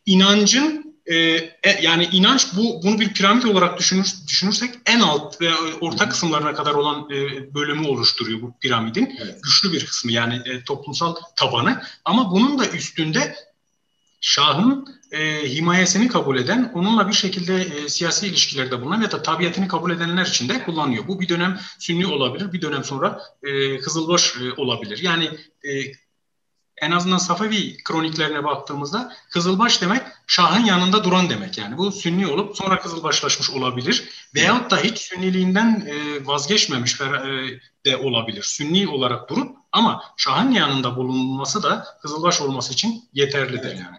inancın 0.06 0.88
ee, 1.08 1.16
e, 1.62 1.82
yani 1.82 2.08
inanç 2.12 2.46
bu 2.56 2.80
bunu 2.82 3.00
bir 3.00 3.12
piramit 3.12 3.44
olarak 3.44 3.78
düşünür, 3.78 4.06
düşünürsek 4.26 4.74
en 4.86 5.00
alt 5.00 5.40
ve 5.40 5.54
orta 5.80 6.08
kısımlarına 6.08 6.54
kadar 6.54 6.74
olan 6.74 7.08
e, 7.10 7.54
bölümü 7.54 7.86
oluşturuyor 7.86 8.42
bu 8.42 8.54
piramidin. 8.60 9.16
Evet. 9.22 9.42
Güçlü 9.42 9.72
bir 9.72 9.86
kısmı 9.86 10.12
yani 10.12 10.42
e, 10.44 10.64
toplumsal 10.64 11.14
tabanı. 11.36 11.82
Ama 12.04 12.30
bunun 12.30 12.58
da 12.58 12.66
üstünde 12.66 13.36
Şah'ın 14.20 14.86
e, 15.12 15.48
himayesini 15.54 16.08
kabul 16.08 16.38
eden, 16.38 16.72
onunla 16.74 17.08
bir 17.08 17.12
şekilde 17.12 17.62
e, 17.62 17.88
siyasi 17.88 18.26
ilişkilerde 18.26 18.80
bulunan 18.80 19.02
ya 19.02 19.10
da 19.10 19.22
tabiatını 19.22 19.68
kabul 19.68 19.90
edenler 19.90 20.26
için 20.26 20.48
de 20.48 20.64
kullanıyor. 20.64 21.08
Bu 21.08 21.20
bir 21.20 21.28
dönem 21.28 21.60
Sünni 21.78 22.06
olabilir, 22.06 22.52
bir 22.52 22.62
dönem 22.62 22.84
sonra 22.84 23.20
e, 23.42 23.78
Kızılbaş 23.78 24.34
e, 24.36 24.52
olabilir. 24.52 24.98
Yani 25.02 25.24
e, 25.64 25.70
en 26.82 26.90
azından 26.90 27.18
Safavi 27.18 27.76
kroniklerine 27.84 28.44
baktığımızda 28.44 29.12
Kızılbaş 29.30 29.82
demek 29.82 30.02
Şah'ın 30.26 30.64
yanında 30.64 31.04
duran 31.04 31.30
demek 31.30 31.58
yani. 31.58 31.76
Bu 31.76 31.92
Sünni 31.92 32.26
olup 32.26 32.56
sonra 32.56 32.80
Kızılbaşlaşmış 32.80 33.50
olabilir. 33.50 34.08
Veyahut 34.34 34.70
da 34.70 34.76
hiç 34.76 34.98
Sünniliğinden 34.98 35.86
e, 35.86 36.26
vazgeçmemiş 36.26 37.00
e, 37.00 37.04
de 37.86 37.96
olabilir. 37.96 38.42
Sünni 38.42 38.88
olarak 38.88 39.30
durup 39.30 39.56
ama 39.72 40.02
Şah'ın 40.16 40.50
yanında 40.50 40.96
bulunması 40.96 41.62
da 41.62 41.86
Kızılbaş 42.02 42.40
olması 42.40 42.72
için 42.72 43.04
yeterlidir 43.12 43.70
yani. 43.76 43.96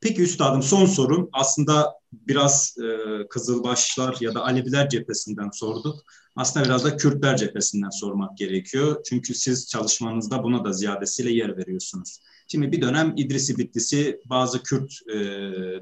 Peki 0.00 0.22
üstadım 0.22 0.62
son 0.62 0.86
sorum 0.86 1.28
aslında 1.32 1.94
biraz 2.12 2.76
e, 2.78 3.28
Kızılbaşlar 3.28 4.16
ya 4.20 4.34
da 4.34 4.44
Aleviler 4.44 4.88
cephesinden 4.88 5.50
sorduk. 5.50 6.04
Aslında 6.36 6.66
biraz 6.66 6.84
da 6.84 6.96
Kürtler 6.96 7.36
cephesinden 7.36 7.90
sormak 7.90 8.38
gerekiyor. 8.38 9.02
Çünkü 9.04 9.34
siz 9.34 9.68
çalışmanızda 9.68 10.42
buna 10.42 10.64
da 10.64 10.72
ziyadesiyle 10.72 11.32
yer 11.32 11.56
veriyorsunuz. 11.56 12.20
Şimdi 12.48 12.72
bir 12.72 12.82
dönem 12.82 13.12
İdrisi 13.16 13.58
Bitlisi 13.58 14.20
bazı 14.24 14.62
Kürt 14.62 14.92
e, 15.08 15.16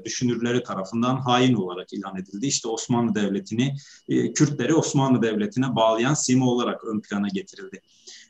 düşünürleri 0.05 0.63
tarafından 0.63 1.17
hain 1.17 1.53
olarak 1.53 1.93
ilan 1.93 2.17
edildi. 2.17 2.47
İşte 2.47 2.67
Osmanlı 2.67 3.15
Devleti'ni, 3.15 3.75
e, 4.09 4.33
Kürtleri 4.33 4.73
Osmanlı 4.73 5.21
Devleti'ne 5.21 5.75
bağlayan 5.75 6.13
sima 6.13 6.45
olarak 6.45 6.83
ön 6.83 7.01
plana 7.01 7.27
getirildi. 7.27 7.81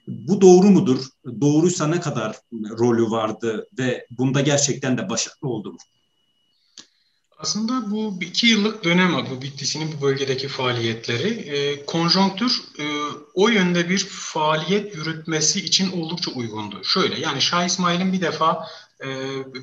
Bu 0.07 0.41
doğru 0.41 0.69
mudur? 0.69 1.05
Doğruysa 1.41 1.87
ne 1.87 1.99
kadar 1.99 2.35
rolü 2.53 3.11
vardı 3.11 3.67
ve 3.79 4.07
bunda 4.11 4.41
gerçekten 4.41 4.97
de 4.97 5.09
başarılı 5.09 5.49
oldu 5.49 5.71
mu? 5.71 5.77
Aslında 7.39 7.91
bu 7.91 8.19
iki 8.21 8.47
yıllık 8.47 8.83
dönem 8.83 9.25
bu 9.31 9.41
Bitlis'in 9.41 9.93
bu 9.97 10.01
bölgedeki 10.01 10.47
faaliyetleri 10.47 11.29
e, 11.29 11.85
konjonktür 11.85 12.63
e, 12.79 12.83
o 13.33 13.49
yönde 13.49 13.89
bir 13.89 14.05
faaliyet 14.09 14.95
yürütmesi 14.95 15.59
için 15.65 15.91
oldukça 15.91 16.31
uygundu. 16.31 16.83
Şöyle 16.83 17.19
yani 17.19 17.41
Şah 17.41 17.65
İsmail'in 17.65 18.13
bir 18.13 18.21
defa 18.21 18.67
e, 19.03 19.07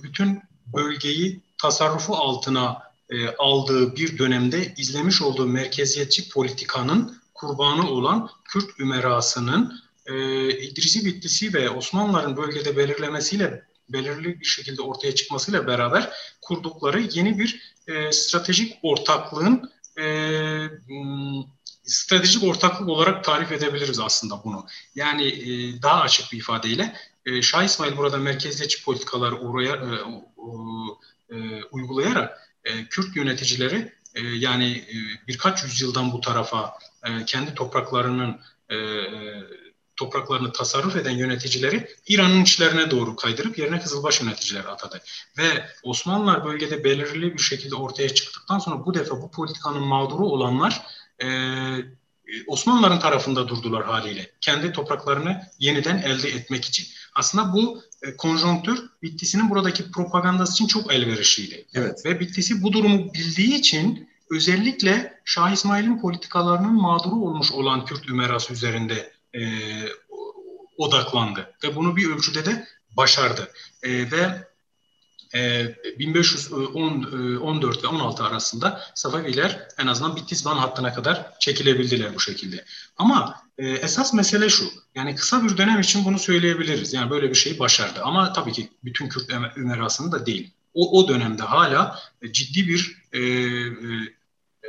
bütün 0.03 0.41
bölgeyi 0.67 1.41
tasarrufu 1.59 2.15
altına 2.15 2.83
e, 3.11 3.29
aldığı 3.29 3.97
bir 3.97 4.19
dönemde 4.19 4.75
izlemiş 4.77 5.23
olduğu 5.23 5.47
merkeziyetçi 5.47 6.29
politikanın 6.29 7.19
kurbanı 7.35 7.91
olan 7.91 8.31
Kürt 8.45 8.81
ümerasının 8.81 9.81
e, 10.07 10.15
İdrisi 10.59 11.05
Bitlisi 11.05 11.55
ve 11.55 11.71
Osmanlıların 11.71 12.37
bölgede 12.37 12.77
belirlemesiyle 12.77 13.65
belirli 13.88 14.40
bir 14.40 14.44
şekilde 14.44 14.83
ortaya 14.83 15.14
çıkmasıyla 15.14 15.66
beraber 15.66 16.11
kurdukları 16.40 17.01
yeni 17.01 17.38
bir 17.38 17.77
e, 17.87 18.12
stratejik 18.12 18.79
ortaklığın 18.83 19.70
e, 19.99 20.05
hmm, 20.87 21.44
stratejik 21.85 22.44
ortaklık 22.44 22.88
olarak 22.88 23.25
tarif 23.25 23.53
edebiliriz 23.53 24.01
aslında 24.01 24.44
bunu. 24.44 24.66
Yani 24.94 25.27
e, 25.27 25.83
daha 25.83 26.01
açık 26.01 26.33
bir 26.33 26.38
ifadeyle 26.38 26.96
e, 27.27 27.42
Şah 27.42 27.64
İsmail 27.64 27.96
burada 27.96 28.18
merkeziyetçi 28.18 28.85
politikalar 28.85 29.33
oraya 29.33 29.75
e, 29.75 29.90
e, 31.37 31.64
uygulayarak 31.70 32.53
e, 32.64 32.85
Kürt 32.88 33.16
yöneticileri 33.16 33.92
e, 34.14 34.20
yani 34.20 34.77
e, 34.77 34.96
birkaç 35.29 35.64
yüzyıldan 35.64 36.12
bu 36.12 36.20
tarafa 36.20 36.79
e, 37.05 37.25
kendi 37.25 37.55
topraklarının 37.55 38.40
e, 38.70 38.77
topraklarını 39.96 40.52
tasarruf 40.52 40.96
eden 40.96 41.11
yöneticileri 41.11 41.88
İran'ın 42.09 42.42
içlerine 42.42 42.90
doğru 42.90 43.16
kaydırıp 43.16 43.59
yerine 43.59 43.80
Kızılbaş 43.80 44.20
yöneticileri 44.20 44.68
atadı. 44.68 45.00
Ve 45.38 45.44
Osmanlılar 45.82 46.44
bölgede 46.44 46.85
belirli 46.85 47.35
bir 47.35 47.42
şekilde 47.42 47.74
ortaya 47.74 48.09
çıktıktan 48.09 48.59
sonra 48.59 48.87
bu 48.87 48.94
defa 48.94 49.22
bu 49.22 49.30
politikanın 49.30 49.82
mağduru 49.82 50.26
olanlar 50.26 50.82
e, 51.22 51.28
Osmanlıların 52.46 53.00
tarafında 53.00 53.48
durdular 53.48 53.85
haliyle. 53.85 54.30
Kendi 54.40 54.72
topraklarını 54.72 55.42
yeniden 55.59 55.98
elde 55.98 56.28
etmek 56.28 56.64
için. 56.64 56.87
Aslında 57.14 57.52
bu 57.52 57.82
e, 58.02 58.16
konjonktür 58.16 58.90
Bitlis'in 59.02 59.50
buradaki 59.50 59.90
propagandası 59.90 60.52
için 60.52 60.66
çok 60.66 60.94
elverişliydi. 60.94 61.66
Evet. 61.74 62.06
Ve 62.06 62.20
Bitlis'i 62.20 62.62
bu 62.62 62.72
durumu 62.72 63.14
bildiği 63.14 63.54
için 63.54 64.09
özellikle 64.30 65.20
Şah 65.24 65.50
İsmail'in 65.50 66.00
politikalarının 66.00 66.74
mağduru 66.74 67.14
olmuş 67.14 67.52
olan 67.52 67.85
Kürt 67.85 68.09
ümerası 68.09 68.52
üzerinde 68.52 69.15
e, 69.37 69.42
odaklandı 70.79 71.55
ve 71.64 71.77
bunu 71.77 71.96
bir 71.96 72.11
ölçüde 72.11 72.44
de 72.44 72.66
başardı. 72.96 73.53
E, 73.83 74.11
ve 74.11 74.46
e, 75.35 75.75
1514 75.99 77.79
e, 77.79 77.83
ve 77.83 77.87
16 77.87 78.25
arasında 78.25 78.83
Safaviler 78.94 79.68
en 79.79 79.87
azından 79.87 80.16
Bitlis-Van 80.16 80.57
hattına 80.57 80.94
kadar 80.94 81.38
çekilebildiler 81.40 82.14
bu 82.14 82.20
şekilde. 82.20 82.64
Ama 82.96 83.42
e, 83.59 83.68
esas 83.68 84.14
mesele 84.14 84.49
şu, 84.49 84.64
yani 84.94 85.14
kısa 85.14 85.44
bir 85.44 85.57
dönem 85.57 85.81
için 85.81 86.05
bunu 86.05 86.18
söyleyebiliriz. 86.18 86.92
Yani 86.92 87.11
böyle 87.11 87.31
bir 87.31 87.35
şeyi 87.35 87.59
başardı. 87.59 88.01
Ama 88.03 88.33
tabii 88.33 88.53
ki 88.53 88.70
bütün 88.85 89.09
Kürt 89.09 89.31
ümerasını 89.57 90.12
da 90.12 90.27
değil. 90.27 90.51
O, 90.75 91.01
o 91.01 91.09
dönemde 91.09 91.42
hala 91.42 91.99
ciddi 92.33 92.68
bir 92.68 93.03
e, 93.12 93.20
e, 93.20 94.07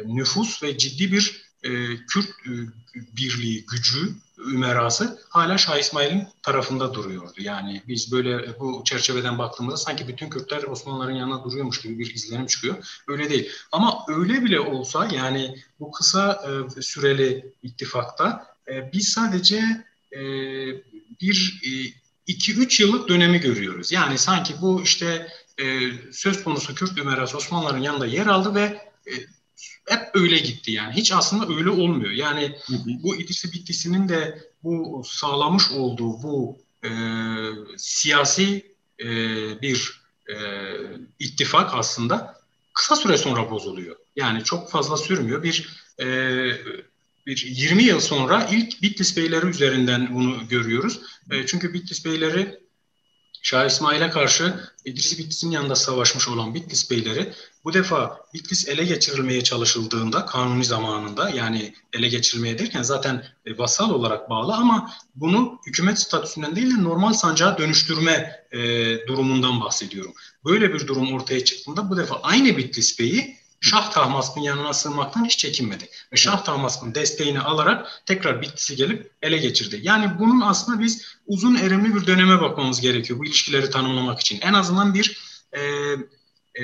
nüfus 0.06 0.64
ve 0.64 0.78
ciddi 0.78 1.12
bir 1.12 1.47
e, 1.64 1.70
Kürt 2.06 2.30
e, 2.30 2.52
birliği, 3.18 3.66
gücü, 3.66 4.16
ümerası 4.52 5.20
hala 5.30 5.58
Şah 5.58 5.78
İsmail'in 5.78 6.28
tarafında 6.44 6.94
duruyordu. 6.94 7.34
Yani 7.38 7.82
biz 7.88 8.12
böyle 8.12 8.60
bu 8.60 8.84
çerçeveden 8.86 9.38
baktığımızda 9.38 9.78
sanki 9.78 10.08
bütün 10.08 10.30
Kürtler 10.30 10.64
Osmanlıların 10.64 11.16
yanına 11.16 11.44
duruyormuş 11.44 11.82
gibi 11.82 12.00
bir 12.00 12.16
izlenim 12.16 12.46
çıkıyor. 12.46 13.02
Öyle 13.08 13.30
değil. 13.30 13.52
Ama 13.72 14.06
öyle 14.08 14.44
bile 14.44 14.60
olsa 14.60 15.08
yani 15.14 15.56
bu 15.80 15.92
kısa 15.92 16.44
e, 16.78 16.82
süreli 16.82 17.54
ittifakta 17.64 18.58
biz 18.94 19.10
sadece 19.10 19.86
bir 21.22 21.62
e, 21.66 21.94
iki 22.28 22.54
üç 22.54 22.80
yıllık 22.80 23.10
dönemi 23.10 23.40
görüyoruz. 23.40 23.92
Yani 23.92 24.18
sanki 24.18 24.54
bu 24.62 24.82
işte 24.84 25.28
söz 26.12 26.44
konusu 26.44 26.76
Kürt 26.76 26.98
ümerası 26.98 27.38
Osmanlıların 27.38 27.80
yanında 27.80 28.06
yer 28.06 28.26
aldı 28.26 28.56
ve 28.56 28.88
hep 29.88 30.10
öyle 30.14 30.38
gitti 30.38 30.72
yani. 30.72 30.94
Hiç 30.94 31.12
aslında 31.12 31.56
öyle 31.56 31.70
olmuyor. 31.70 32.12
Yani 32.12 32.56
hı 32.66 32.74
hı. 32.74 32.80
bu 33.04 33.16
İdrisi 33.16 33.54
Bitlisi'nin 33.54 34.10
de 34.10 34.50
bu 34.64 35.04
sağlamış 35.06 35.72
olduğu 35.72 36.24
bu 36.24 36.58
e, 36.84 36.90
siyasi 37.78 38.76
e, 39.00 39.08
bir 39.62 40.02
e, 40.30 40.36
ittifak 41.20 41.74
aslında 41.74 42.42
kısa 42.74 42.96
süre 42.96 43.18
sonra 43.18 43.52
bozuluyor. 43.52 43.96
Yani 44.16 44.44
çok 44.44 44.72
fazla 44.72 44.98
sürmüyor. 44.98 45.44
Bir 45.44 45.70
e, 46.00 46.06
bir 47.26 47.46
20 47.48 47.84
yıl 47.84 48.00
sonra 48.00 48.48
ilk 48.52 48.82
Bitlis 48.82 49.18
Beyleri 49.18 49.46
üzerinden 49.46 50.16
bunu 50.16 50.48
görüyoruz. 50.48 51.02
E, 51.32 51.46
çünkü 51.46 51.74
Bitlis 51.74 52.06
Beyleri 52.06 52.60
Şah 53.48 53.66
İsmail'e 53.66 54.10
karşı 54.10 54.54
İdris 54.86 55.20
Bitlis'in 55.20 55.52
yanında 55.52 55.76
savaşmış 55.76 56.28
olan 56.28 56.54
Bitlis 56.54 56.92
beyleri 56.92 57.34
bu 57.64 57.74
defa 57.74 58.20
Bitlis 58.34 58.68
ele 58.68 58.84
geçirilmeye 58.84 59.44
çalışıldığında 59.44 60.26
kanuni 60.26 60.66
zamanında 60.66 61.30
yani 61.30 61.74
ele 61.94 62.08
geçirilmeye 62.08 62.60
derken 62.60 62.82
zaten 62.82 63.26
e, 63.46 63.58
vasal 63.58 63.90
olarak 63.90 64.30
bağlı 64.30 64.54
ama 64.54 64.92
bunu 65.16 65.60
hükümet 65.68 66.00
statüsünden 66.00 66.56
değil 66.56 66.78
de 66.78 66.84
normal 66.84 67.14
sancağa 67.14 67.58
dönüştürme 67.58 68.46
e, 68.52 68.60
durumundan 69.08 69.62
bahsediyorum. 69.62 70.14
Böyle 70.46 70.74
bir 70.74 70.88
durum 70.88 71.14
ortaya 71.14 71.46
çıktığında 71.46 71.90
bu 71.90 71.98
defa 71.98 72.20
aynı 72.24 72.58
Bitlis 72.58 73.00
beyi 73.00 73.38
Şah 73.62 73.92
Tahmasp'ın 73.92 74.42
yanına 74.42 74.74
sığınmaktan 74.74 75.26
hiç 75.26 75.38
çekinmedi. 75.38 75.90
Ve 76.14 76.18
Şah 76.18 76.44
Tahmasp'ın 76.44 76.96
desteğini 76.96 77.40
alarak 77.40 78.02
tekrar 78.06 78.42
Bitlis'i 78.42 78.76
gelip 78.76 79.12
ele 79.22 79.38
geçirdi. 79.38 79.80
Yani 79.84 80.20
bunun 80.20 80.42
aslında 80.42 80.80
biz 80.80 81.06
uzun 81.28 81.56
erimli 81.56 81.96
bir 81.96 82.08
döneme 82.08 82.42
bakmamız 82.42 82.82
gerekiyor 82.82 83.20
bu 83.20 83.26
ilişkileri 83.26 83.70
tanımlamak 83.70 84.20
için. 84.20 84.40
En 84.42 84.54
azından 84.54 84.94
bir 84.94 85.18
e, 85.54 85.62
e, 86.62 86.64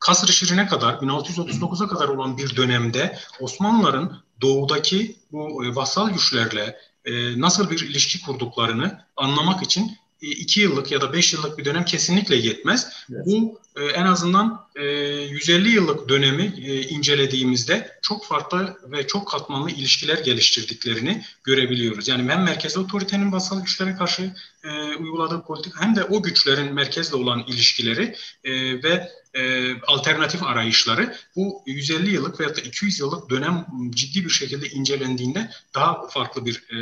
Kasr-ı 0.00 0.32
Şirin'e 0.32 0.66
kadar 0.66 0.94
1639'a 0.94 1.88
kadar 1.88 2.08
olan 2.08 2.38
bir 2.38 2.56
dönemde 2.56 3.18
Osmanlıların 3.40 4.22
doğudaki 4.40 5.16
bu 5.32 5.64
e, 5.64 5.74
vassal 5.74 6.10
güçlerle 6.10 6.76
e, 7.04 7.40
nasıl 7.40 7.70
bir 7.70 7.80
ilişki 7.80 8.22
kurduklarını 8.22 9.04
anlamak 9.16 9.62
için 9.62 9.98
e, 10.22 10.26
iki 10.26 10.60
yıllık 10.60 10.92
ya 10.92 11.00
da 11.00 11.12
beş 11.12 11.32
yıllık 11.32 11.58
bir 11.58 11.64
dönem 11.64 11.84
kesinlikle 11.84 12.36
yetmez. 12.36 12.88
Evet. 13.12 13.26
Bu 13.26 13.60
e, 13.67 13.67
en 13.84 14.04
azından 14.04 14.66
e, 14.76 14.84
150 14.84 15.68
yıllık 15.68 16.08
dönemi 16.08 16.54
e, 16.64 16.82
incelediğimizde 16.82 17.98
çok 18.02 18.24
farklı 18.24 18.78
ve 18.84 19.06
çok 19.06 19.28
katmanlı 19.28 19.70
ilişkiler 19.70 20.18
geliştirdiklerini 20.18 21.24
görebiliyoruz. 21.44 22.08
Yani 22.08 22.30
hem 22.30 22.42
merkezi 22.42 22.78
otoritenin 22.78 23.32
vasal 23.32 23.60
güçlere 23.60 23.96
karşı 23.96 24.34
e, 24.64 24.96
uyguladığı 24.96 25.42
politik 25.42 25.72
hem 25.80 25.96
de 25.96 26.04
o 26.04 26.22
güçlerin 26.22 26.74
merkezle 26.74 27.16
olan 27.16 27.44
ilişkileri 27.48 28.14
e, 28.44 28.82
ve 28.82 29.08
e, 29.34 29.74
alternatif 29.80 30.42
arayışları 30.42 31.16
bu 31.36 31.62
150 31.66 32.10
yıllık 32.10 32.40
veya 32.40 32.56
da 32.56 32.60
200 32.60 33.00
yıllık 33.00 33.30
dönem 33.30 33.66
ciddi 33.90 34.24
bir 34.24 34.30
şekilde 34.30 34.68
incelendiğinde 34.68 35.50
daha 35.74 36.08
farklı 36.08 36.46
bir 36.46 36.54
e, 36.56 36.76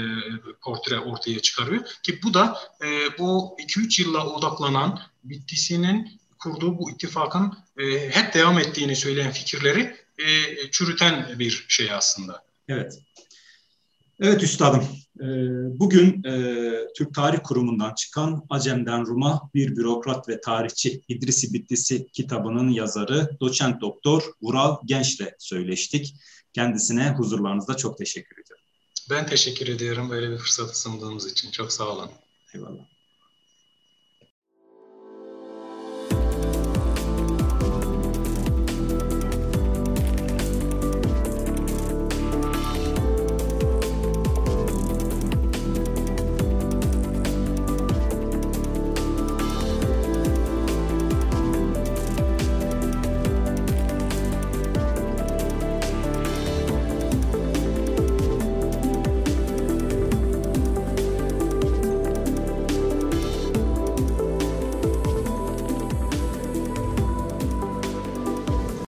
portre 0.60 1.00
ortaya 1.00 1.40
çıkarıyor 1.40 1.84
ki 2.02 2.20
bu 2.22 2.34
da 2.34 2.58
e, 2.84 3.18
bu 3.18 3.56
2-3 3.60 4.02
yılla 4.02 4.26
odaklanan 4.26 5.00
bitisinin 5.24 6.20
kurduğu 6.38 6.78
bu 6.78 6.90
ittifakın 6.90 7.58
e, 7.78 8.10
hep 8.10 8.34
devam 8.34 8.58
ettiğini 8.58 8.96
söyleyen 8.96 9.32
fikirleri 9.32 9.96
e, 10.18 10.26
çürüten 10.70 11.38
bir 11.38 11.64
şey 11.68 11.92
aslında. 11.92 12.42
Evet. 12.68 12.98
Evet 14.20 14.42
üstadım. 14.42 14.84
E, 15.20 15.26
bugün 15.78 16.24
e, 16.24 16.72
Türk 16.96 17.14
Tarih 17.14 17.38
Kurumu'ndan 17.44 17.94
çıkan 17.94 18.46
Acem'den 18.50 19.06
Rum'a 19.06 19.50
bir 19.54 19.76
bürokrat 19.76 20.28
ve 20.28 20.40
tarihçi 20.40 21.02
İdrisi 21.08 21.52
Bittisi 21.52 22.06
kitabının 22.12 22.68
yazarı 22.68 23.30
doçent 23.40 23.80
doktor 23.80 24.22
Vural 24.42 24.76
Genç'le 24.84 25.26
söyleştik. 25.38 26.14
Kendisine 26.52 27.10
huzurlarınızda 27.10 27.76
çok 27.76 27.98
teşekkür 27.98 28.42
ediyorum. 28.42 28.64
Ben 29.10 29.26
teşekkür 29.26 29.68
ediyorum 29.68 30.10
böyle 30.10 30.30
bir 30.30 30.38
fırsatı 30.38 30.80
sundığımız 30.80 31.32
için. 31.32 31.50
Çok 31.50 31.72
sağ 31.72 31.84
olun. 31.84 32.10
Eyvallah. 32.54 32.95